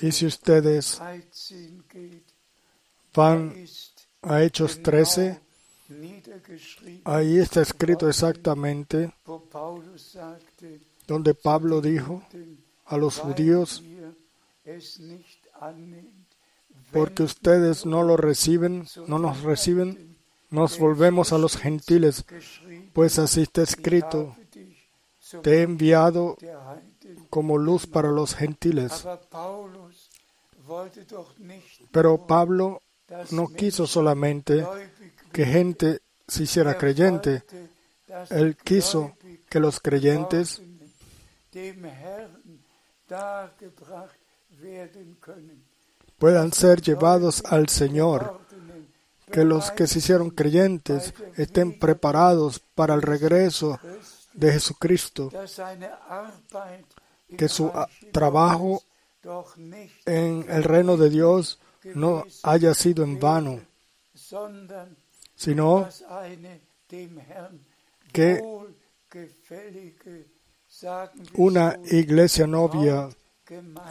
Y 0.01 0.13
si 0.13 0.27
ustedes 0.27 0.99
13 0.99 1.83
geht, 1.89 2.25
van 3.15 3.55
a 4.23 4.43
Hechos 4.43 4.83
13, 4.83 5.23
genau 5.23 5.47
niedergeschrieben, 5.89 7.03
ahí 7.05 7.39
está 7.39 7.61
escrito 7.63 8.09
exactamente 8.09 9.13
donde 11.07 11.35
Pablo 11.35 11.81
dijo 11.81 12.23
a 12.87 12.97
los 12.97 13.19
judíos, 13.19 13.83
porque 16.93 17.23
ustedes 17.23 17.87
no 17.87 18.03
lo 18.03 18.17
reciben, 18.17 18.87
no 19.07 19.19
nos 19.19 19.43
reciben, 19.43 20.17
nos 20.51 20.79
volvemos 20.79 21.33
a 21.33 21.39
los 21.39 21.57
gentiles, 21.57 22.25
pues 22.93 23.19
así 23.19 23.43
está 23.43 23.63
escrito, 23.63 24.37
te 25.43 25.59
he 25.59 25.63
enviado. 25.63 26.37
Como 27.29 27.59
luz 27.59 27.87
para 27.87 28.11
los 28.11 28.35
gentiles. 28.35 29.07
Pero 31.93 32.27
Pablo 32.27 32.83
no 33.31 33.49
quiso 33.49 33.87
solamente 33.87 34.67
que 35.33 35.45
gente 35.45 36.01
se 36.27 36.43
hiciera 36.45 36.77
creyente, 36.77 37.31
wollte, 37.31 37.69
dass 38.07 38.31
él 38.33 38.57
quiso 38.57 39.17
que 39.49 39.61
los 39.61 39.81
creyentes 39.81 40.61
puedan 46.19 46.53
ser 46.53 46.81
llevados 46.81 47.43
al 47.45 47.69
Señor, 47.69 48.41
que 49.31 49.45
los 49.45 49.71
que 49.71 49.87
se 49.87 49.99
hicieron 49.99 50.31
creyentes 50.31 51.15
estén 51.37 51.79
preparados 51.79 52.61
para 52.75 52.95
el 52.95 53.03
regreso 53.03 53.79
de 54.33 54.53
Jesucristo, 54.53 55.31
que 57.37 57.49
su 57.49 57.71
ah, 57.75 57.89
trabajo 58.13 58.83
en 60.05 60.47
el 60.49 60.63
reino 60.65 60.97
de 60.97 61.11
Dios 61.11 61.59
no 61.95 62.25
haya 62.43 62.75
sido 62.75 63.05
en 63.05 63.19
vano, 63.19 63.61
sino 65.35 65.89
que 68.13 68.43
una 71.35 71.79
iglesia 71.91 72.47
novia 72.47 73.09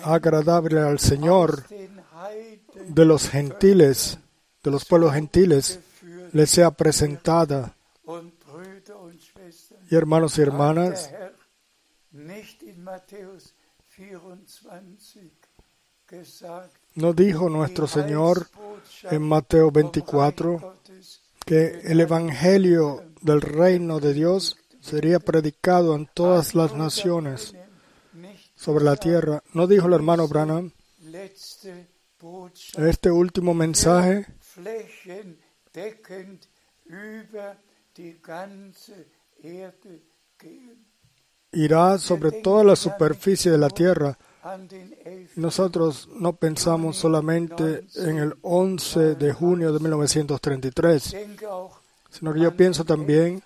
agradable 0.04 0.80
al 0.82 1.00
Señor 1.00 1.66
de 2.88 3.06
los 3.06 3.30
gentiles, 3.30 4.18
de 4.64 4.72
los 4.72 4.86
pueblos 4.86 5.14
gentiles, 5.14 5.80
les 6.32 6.50
sea 6.50 6.72
presentada. 6.72 7.76
Y 9.90 9.96
hermanos 9.96 10.38
y 10.38 10.42
hermanas, 10.42 11.12
der 12.86 13.02
Herr 13.08 13.34
nicht 13.34 13.50
in 13.50 13.50
Matthäus 13.50 13.54
24 13.90 15.32
gesagt, 16.08 16.78
¿no 16.96 17.14
dijo 17.14 17.50
nuestro 17.50 17.88
Señor 17.88 18.48
en 19.10 19.22
Mateo 19.22 19.72
24 19.72 20.76
que 21.46 21.82
el 21.84 22.00
Evangelio 22.02 23.04
del 23.22 23.42
reino 23.42 24.00
de 24.00 24.14
Dios 24.14 24.58
sería 24.82 25.20
predicado 25.20 25.96
en 25.96 26.08
todas 26.14 26.54
las 26.56 26.74
naciones 26.76 27.56
sobre 28.56 28.84
la 28.84 28.96
tierra? 28.96 29.44
¿No 29.54 29.68
dijo 29.68 29.88
el 29.88 29.94
hermano 29.94 30.28
Branham 30.28 30.72
este 32.78 33.12
último 33.12 33.54
mensaje 33.54 34.26
über 36.88 37.58
die 37.96 38.22
ganze 38.22 39.08
Erde 39.42 40.02
gehen? 40.38 40.85
Irá 41.56 41.98
sobre 41.98 42.32
toda 42.32 42.64
la 42.64 42.76
superficie 42.76 43.52
de 43.52 43.58
la 43.58 43.70
tierra? 43.70 44.18
An 44.44 44.68
den 44.68 44.96
11. 45.06 45.30
Nosotros 45.38 46.08
no 46.14 46.34
pensamos 46.34 46.98
solamente 46.98 47.86
en 47.96 48.18
el 48.18 48.36
11 48.42 49.16
de 49.16 49.34
junio 49.34 49.74
de 49.74 49.80
1933. 49.80 51.12
denke 51.12 51.46
auch 51.46 51.86
sino 52.18 52.34
que 52.34 52.40
yo 52.40 52.56
pienso 52.56 52.86
también 52.86 53.44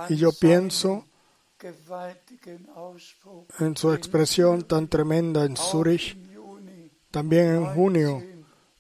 Y 0.09 0.17
yo 0.17 0.33
pienso 0.33 1.07
en 3.59 3.77
su 3.77 3.93
expresión 3.93 4.63
tan 4.65 4.89
tremenda 4.89 5.45
en 5.45 5.57
Zurich, 5.57 6.17
también 7.11 7.55
en 7.55 7.67
junio 7.67 8.21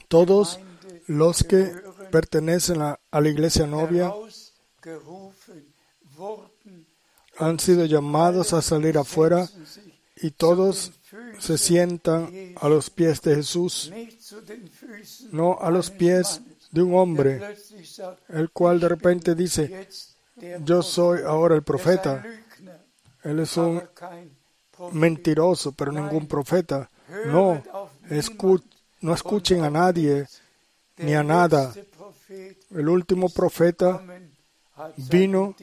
todos 0.08 0.60
los 1.08 1.44
que 1.44 1.72
pertenecen 2.12 2.84
a, 2.84 3.00
la 3.12 3.28
iglesia 3.28 3.66
novia, 3.66 4.14
han 7.40 7.60
sido 7.60 7.86
llamados 7.86 8.54
a 8.54 8.62
salir 8.62 9.00
afuera 9.00 9.50
y 10.18 10.30
todos 10.30 10.92
se 11.40 11.58
sientan 11.58 12.54
a 12.62 12.70
los 12.70 12.92
pies 12.92 13.22
de 13.24 13.36
Jesús, 13.38 13.92
no 15.32 15.58
a 15.60 15.72
los 15.72 15.90
pies 15.90 16.42
de 16.70 16.84
un 16.84 16.94
hombre, 16.94 17.42
el 18.30 18.52
cual 18.52 18.80
de 18.80 18.88
repente 18.88 19.34
dice, 19.34 19.90
yo 20.64 20.84
soy 20.84 21.22
ahora 21.26 21.56
el 21.56 21.64
profeta. 21.64 22.24
Él 23.24 23.40
es 23.40 23.58
un 23.58 23.82
mentiroso, 24.92 25.72
pero 25.72 25.92
ningún 25.92 26.28
profeta. 26.28 26.90
No, 27.26 27.64
no 29.02 29.14
escuchen 29.14 29.64
a 29.64 29.70
nadie 29.70 30.28
ni 30.98 31.14
a 31.14 31.24
nada. 31.24 31.74
El 32.72 32.90
último 32.90 33.30
profeta 33.30 34.04
vino 35.10 35.56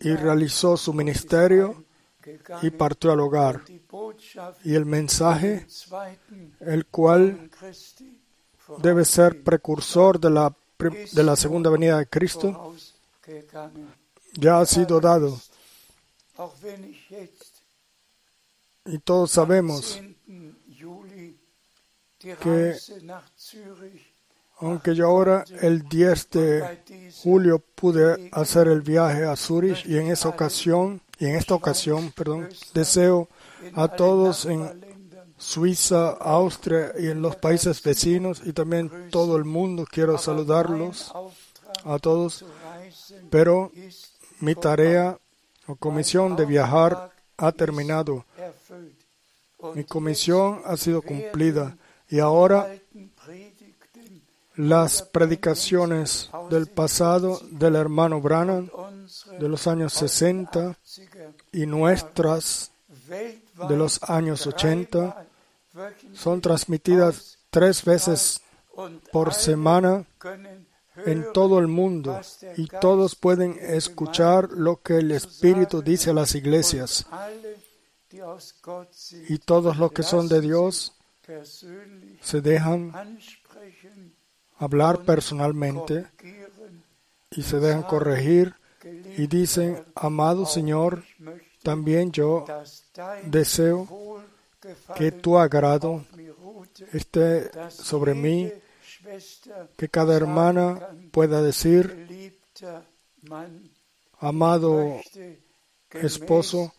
y 0.00 0.14
realizó 0.14 0.76
su 0.76 0.92
ministerio 0.92 1.84
y 2.62 2.70
partió 2.70 3.12
al 3.12 3.20
hogar. 3.20 3.62
Y 4.64 4.74
el 4.74 4.84
mensaje, 4.84 5.66
el 6.60 6.86
cual 6.86 7.50
debe 8.78 9.04
ser 9.04 9.42
precursor 9.42 10.18
de 10.18 10.30
la, 10.30 10.54
de 11.12 11.22
la 11.22 11.36
segunda 11.36 11.70
venida 11.70 11.98
de 11.98 12.06
Cristo, 12.06 12.74
ya 14.34 14.60
ha 14.60 14.66
sido 14.66 15.00
dado. 15.00 15.40
Y 18.86 18.98
todos 18.98 19.30
sabemos 19.30 20.00
que 22.40 22.74
aunque 24.58 24.94
yo 24.94 25.06
ahora 25.06 25.44
el 25.60 25.86
10 25.88 26.30
de 26.30 27.12
julio 27.22 27.58
pude 27.58 28.30
hacer 28.32 28.68
el 28.68 28.80
viaje 28.80 29.24
a 29.24 29.36
Zurich 29.36 29.84
y 29.86 29.98
en 29.98 30.08
esa 30.08 30.28
ocasión 30.28 31.00
y 31.18 31.26
en 31.26 31.36
esta 31.36 31.54
ocasión, 31.54 32.12
perdón, 32.12 32.48
deseo 32.72 33.28
a 33.74 33.88
todos 33.88 34.46
en 34.46 34.84
Suiza, 35.38 36.10
Austria 36.10 36.92
y 36.98 37.08
en 37.08 37.20
los 37.20 37.36
países 37.36 37.82
vecinos 37.82 38.40
y 38.44 38.52
también 38.52 39.10
todo 39.10 39.36
el 39.36 39.44
mundo 39.44 39.84
quiero 39.90 40.16
saludarlos 40.16 41.12
a 41.84 41.98
todos, 41.98 42.44
pero 43.28 43.70
mi 44.40 44.54
tarea 44.54 45.18
o 45.66 45.76
comisión 45.76 46.36
de 46.36 46.46
viajar 46.46 47.12
ha 47.36 47.52
terminado. 47.52 48.24
Mi 49.74 49.84
comisión 49.84 50.62
ha 50.64 50.76
sido 50.76 51.02
cumplida 51.02 51.76
y 52.08 52.20
ahora 52.20 52.68
las 54.56 55.02
predicaciones 55.02 56.30
del 56.50 56.66
pasado 56.66 57.40
del 57.50 57.76
hermano 57.76 58.20
Branham 58.20 58.70
de 59.38 59.48
los 59.48 59.66
años 59.66 59.92
60 59.94 60.76
y 61.52 61.66
nuestras 61.66 62.70
de 63.68 63.76
los 63.76 64.02
años 64.02 64.46
80 64.46 65.26
son 66.14 66.40
transmitidas 66.40 67.38
tres 67.50 67.84
veces 67.84 68.40
por 69.12 69.34
semana 69.34 70.04
en 71.04 71.32
todo 71.32 71.58
el 71.58 71.66
mundo 71.66 72.20
y 72.56 72.66
todos 72.66 73.14
pueden 73.14 73.58
escuchar 73.60 74.50
lo 74.50 74.80
que 74.80 74.98
el 74.98 75.10
Espíritu 75.10 75.82
dice 75.82 76.10
a 76.10 76.14
las 76.14 76.34
iglesias. 76.34 77.06
Y 79.28 79.38
todos 79.38 79.76
los 79.76 79.92
que 79.92 80.02
son 80.02 80.28
de 80.28 80.40
Dios 80.40 80.94
se 82.20 82.40
dejan 82.40 82.92
hablar 84.58 85.04
personalmente 85.04 86.06
y 87.30 87.42
se 87.42 87.58
dejan 87.58 87.82
corregir 87.82 88.54
y 89.16 89.26
dicen, 89.26 89.82
amado 89.94 90.46
Señor, 90.46 91.02
también 91.62 92.12
yo 92.12 92.44
deseo 93.24 94.22
que 94.96 95.12
tu 95.12 95.38
agrado 95.38 96.04
esté 96.92 97.50
sobre 97.70 98.14
mí, 98.14 98.52
que 99.76 99.88
cada 99.88 100.16
hermana 100.16 100.88
pueda 101.10 101.42
decir, 101.42 102.36
amado 104.20 105.00
esposo, 105.92 106.72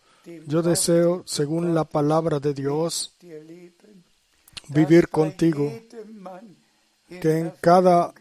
yo 0.45 0.61
deseo, 0.61 1.23
según 1.25 1.73
la 1.73 1.85
palabra 1.85 2.39
de 2.39 2.53
Dios, 2.53 3.13
vivir 4.67 5.09
contigo 5.09 5.71
que 7.21 7.37
en 7.39 7.53
cada 7.61 8.13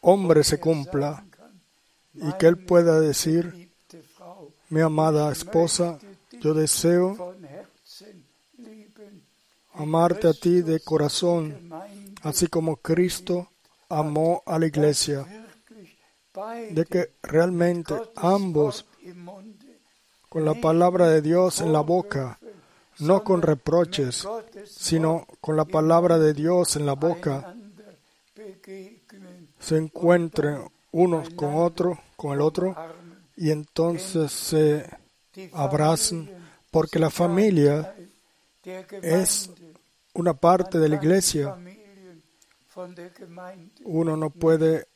hombre 0.00 0.42
se 0.42 0.58
cumpla 0.58 1.24
y 2.14 2.32
que 2.34 2.46
él 2.46 2.58
pueda 2.58 3.00
decir, 3.00 3.70
mi 4.70 4.80
amada 4.80 5.30
esposa, 5.30 5.98
yo 6.40 6.54
deseo 6.54 7.34
amarte 9.74 10.28
a 10.28 10.32
ti 10.32 10.62
de 10.62 10.80
corazón 10.80 11.70
así 12.24 12.48
como 12.48 12.76
Cristo 12.76 13.50
amó 13.88 14.42
a 14.46 14.58
la 14.58 14.66
iglesia, 14.66 15.24
de 16.70 16.84
que 16.84 17.12
realmente 17.22 17.94
ambos 18.16 18.86
con 20.28 20.44
la 20.44 20.54
palabra 20.54 21.08
de 21.08 21.22
Dios 21.22 21.60
en 21.60 21.72
la 21.72 21.80
boca, 21.80 22.40
no 22.98 23.22
con 23.22 23.42
reproches, 23.42 24.26
sino 24.66 25.26
con 25.40 25.56
la 25.56 25.64
palabra 25.64 26.18
de 26.18 26.34
Dios 26.34 26.74
en 26.76 26.86
la 26.86 26.94
boca, 26.94 27.54
se 29.60 29.76
encuentren 29.76 30.64
unos 30.90 31.30
con 31.30 31.54
otro, 31.54 32.00
con 32.16 32.32
el 32.32 32.40
otro, 32.40 32.74
y 33.36 33.50
entonces 33.50 34.32
se 34.32 35.04
Familien 35.52 36.44
porque 36.70 36.98
la 36.98 37.10
familia 37.10 37.94
es 39.02 39.50
una 40.12 40.34
parte 40.34 40.78
de 40.78 40.88
la 40.88 40.96
iglesia. 40.96 41.56
Uno 43.84 44.16
no 44.16 44.30
puede 44.30 44.88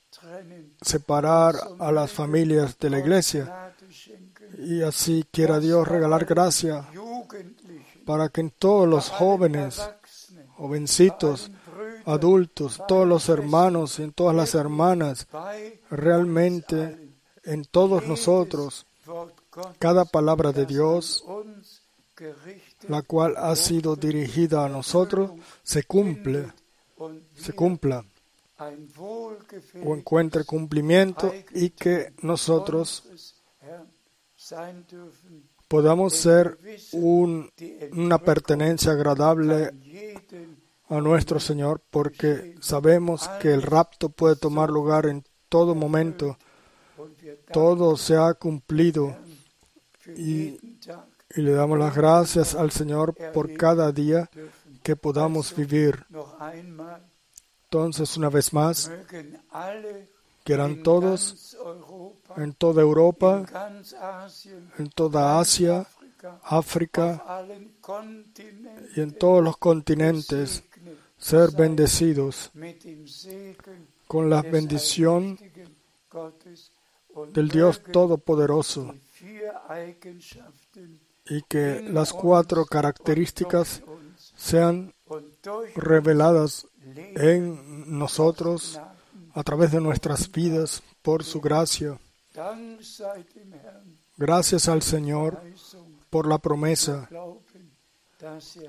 separar 0.81 1.55
a 1.79 1.93
las 1.93 2.11
familias 2.13 2.79
de 2.79 2.91
la 2.91 2.99
iglesia. 2.99 3.75
Y 4.59 4.83
así 4.83 5.25
quiera 5.31 5.61
Dios 5.61 5.87
regalar 5.87 6.25
gracia 6.25 6.87
para 8.05 8.29
que 8.31 8.41
en 8.41 8.51
todos 8.51 8.89
los 8.89 9.11
jóvenes, 9.11 9.81
jovencitos, 10.57 11.51
adultos, 12.07 12.81
todos 12.89 13.07
los 13.07 13.29
hermanos 13.29 13.99
y 13.99 14.05
en 14.05 14.13
todas 14.13 14.35
las 14.35 14.55
hermanas, 14.55 15.27
realmente 15.91 17.11
en 17.45 17.65
todos 17.65 18.07
nosotros, 18.07 18.87
cada 19.79 20.05
palabra 20.05 20.53
de 20.53 20.67
Dios, 20.67 21.25
la 22.89 23.03
cual 23.03 23.35
ha 23.37 23.55
sido 23.57 23.95
dirigida 23.95 24.65
a 24.65 24.69
nosotros, 24.69 25.33
se 25.63 25.83
cumple, 25.85 26.53
se 27.35 27.53
cumpla 27.53 28.05
o 29.85 29.95
encuentre 29.97 30.45
cumplimiento 30.45 31.33
y 31.55 31.71
que 31.71 32.13
nosotros 32.23 33.05
podamos 35.69 36.15
ser 36.15 36.59
un- 36.93 37.51
una 37.93 38.19
pertenencia 38.19 38.93
agradable 38.93 39.71
a 40.89 41.01
nuestro 41.01 41.39
Señor, 41.39 41.83
porque 41.91 42.55
sabemos 42.61 43.29
que 43.41 43.53
el 43.53 43.63
rapto 43.63 44.09
puede 44.09 44.37
tomar 44.37 44.71
lugar 44.71 45.07
en 45.07 45.23
todo 45.49 45.75
momento, 45.75 46.37
todo 47.53 47.97
se 47.97 48.17
ha 48.17 48.33
cumplido 48.35 49.15
y- 50.17 50.59
le 51.35 51.53
damos 51.53 51.79
las 51.79 51.95
gracias 51.95 52.55
al 52.55 52.71
Señor 52.71 53.15
por 53.35 53.53
cada 53.55 53.93
día. 53.93 54.31
Que 54.83 54.97
podamos 54.97 55.55
vivir. 55.55 56.05
Entonces, 57.65 58.17
una 58.17 58.31
vez 58.31 58.53
más, 58.53 58.91
quieran 60.45 60.83
todos 60.83 61.57
en 62.37 62.55
toda 62.55 62.83
Europa, 62.83 63.45
en 64.79 64.91
toda 64.91 65.39
Asia, 65.39 65.87
África 66.43 67.23
y 68.97 69.01
en 69.01 69.13
todos 69.13 69.45
los 69.45 69.57
continentes 69.59 70.65
ser 71.19 71.51
bendecidos 71.51 72.51
con 74.07 74.31
la 74.31 74.43
bendición 74.43 75.39
del 77.33 77.49
Dios 77.49 77.83
Todopoderoso 77.93 78.95
y 81.29 81.43
que 81.43 81.83
las 81.83 82.13
cuatro 82.13 82.65
características 82.65 83.83
sean 84.39 84.95
reveladas 85.75 86.67
en 87.17 87.99
nosotros 87.99 88.81
a 89.35 89.43
través 89.43 89.73
de 89.73 89.81
nuestras 89.81 90.31
vidas 90.31 90.83
por 91.03 91.25
su 91.25 91.41
gracia. 91.41 91.99
Gracias 94.17 94.69
al 94.69 94.83
Señor 94.83 95.43
por 96.09 96.27
la 96.27 96.39
promesa, 96.39 97.09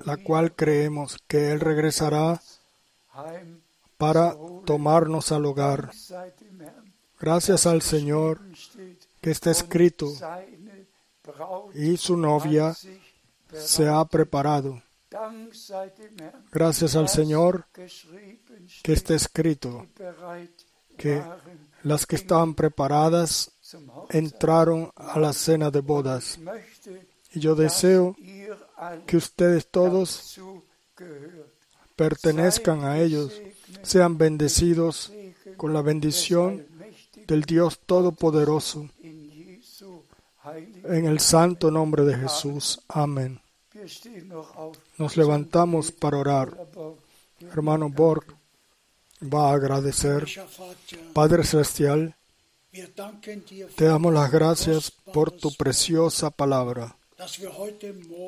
la 0.04 0.16
cual 0.18 0.54
creemos 0.54 1.18
que 1.26 1.52
Él 1.52 1.60
regresará 1.60 2.40
para 3.96 4.36
tomarnos 4.64 5.32
al 5.32 5.46
hogar. 5.46 5.90
Gracias 7.18 7.66
al 7.66 7.82
Señor 7.82 8.40
que 9.20 9.30
está 9.30 9.50
escrito 9.50 10.06
y 11.74 11.96
su 11.96 12.16
novia 12.16 12.74
se 13.52 13.88
ha 13.88 14.04
preparado. 14.04 14.82
Gracias 16.52 16.96
al 16.96 17.08
Señor 17.08 17.66
que 18.82 18.92
está 18.92 19.14
escrito 19.14 19.86
que 20.96 21.22
las 21.82 22.06
que 22.06 22.16
estaban 22.16 22.54
preparadas 22.54 23.50
entraron 24.10 24.90
a 24.94 25.18
la 25.18 25.32
cena 25.32 25.70
de 25.70 25.80
bodas. 25.80 26.38
Y 27.32 27.40
yo 27.40 27.54
deseo 27.54 28.16
que 29.06 29.16
ustedes 29.16 29.66
todos 29.68 30.40
pertenezcan 31.96 32.84
a 32.84 32.98
ellos, 32.98 33.32
sean 33.82 34.16
bendecidos 34.16 35.12
con 35.56 35.72
la 35.72 35.82
bendición 35.82 36.66
del 37.26 37.42
Dios 37.42 37.80
Todopoderoso. 37.84 38.88
En 40.84 41.04
el 41.04 41.20
santo 41.20 41.70
nombre 41.70 42.04
de 42.04 42.16
Jesús. 42.16 42.80
Amén. 42.88 43.40
Nos 44.98 45.16
levantamos 45.16 45.90
para 45.90 46.18
orar. 46.18 46.56
Hermano 47.40 47.88
Borg 47.88 48.24
va 49.22 49.50
a 49.50 49.54
agradecer. 49.54 50.26
Padre 51.12 51.44
Celestial, 51.44 52.14
te 53.76 53.84
damos 53.84 54.12
las 54.12 54.30
gracias 54.30 54.90
por 54.90 55.32
tu 55.32 55.54
preciosa 55.54 56.30
palabra, 56.30 56.96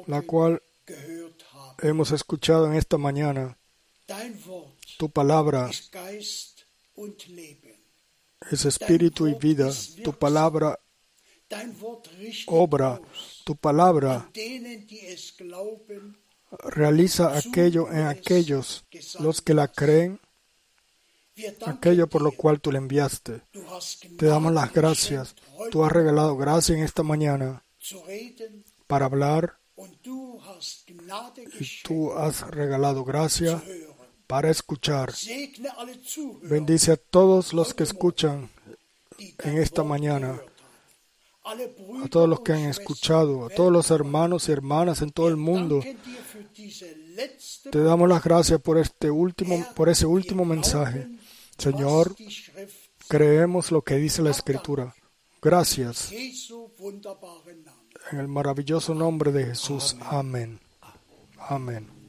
la 0.06 0.22
cual 0.22 0.62
hemos 1.78 2.10
escuchado 2.10 2.66
en 2.66 2.74
esta 2.74 2.98
mañana. 2.98 3.56
Tu 4.98 5.10
palabra 5.10 5.70
es 8.50 8.64
espíritu 8.64 9.26
y 9.28 9.34
vida. 9.34 9.70
Tu 10.02 10.12
palabra 10.12 10.78
obra. 12.46 13.00
Tu 13.44 13.56
palabra 13.56 14.30
realiza 16.64 17.36
aquello 17.36 17.90
en 17.90 18.06
aquellos 18.06 18.84
los 19.20 19.40
que 19.40 19.54
la 19.54 19.68
creen, 19.68 20.20
aquello 21.66 22.06
por 22.06 22.22
lo 22.22 22.32
cual 22.32 22.60
tú 22.60 22.70
le 22.72 22.78
enviaste. 22.78 23.42
Te 24.18 24.26
damos 24.26 24.52
las 24.52 24.72
gracias. 24.72 25.34
Tú 25.70 25.84
has 25.84 25.92
regalado 25.92 26.36
gracia 26.36 26.76
en 26.76 26.82
esta 26.82 27.02
mañana 27.02 27.64
para 28.86 29.06
hablar 29.06 29.58
y 31.58 31.82
tú 31.82 32.12
has 32.12 32.42
regalado 32.48 33.04
gracia 33.04 33.62
para 34.26 34.50
escuchar. 34.50 35.12
Bendice 36.42 36.92
a 36.92 36.96
todos 36.96 37.52
los 37.52 37.74
que 37.74 37.82
escuchan, 37.82 38.50
en 39.18 39.58
esta 39.58 39.82
mañana. 39.82 40.40
A 41.44 42.08
todos 42.08 42.28
los 42.28 42.40
que 42.40 42.52
han 42.52 42.64
escuchado, 42.64 43.46
a 43.46 43.48
todos 43.48 43.72
los 43.72 43.90
hermanos 43.90 44.48
y 44.48 44.52
hermanas 44.52 45.02
en 45.02 45.10
todo 45.10 45.28
el 45.28 45.36
mundo. 45.36 45.82
Te 47.70 47.82
damos 47.82 48.08
las 48.08 48.22
gracias 48.22 48.60
por 48.60 48.78
este 48.78 49.10
último, 49.10 49.66
por 49.74 49.88
ese 49.88 50.06
último 50.06 50.44
mensaje. 50.44 51.08
Señor, 51.58 52.14
creemos 53.08 53.72
lo 53.72 53.82
que 53.82 53.96
dice 53.96 54.22
la 54.22 54.30
Escritura. 54.30 54.94
Gracias 55.40 56.12
en 58.10 58.18
el 58.18 58.28
maravilloso 58.28 58.94
nombre 58.94 59.32
de 59.32 59.46
Jesús. 59.46 59.96
Amén. 60.00 60.60
Amén. 61.38 62.01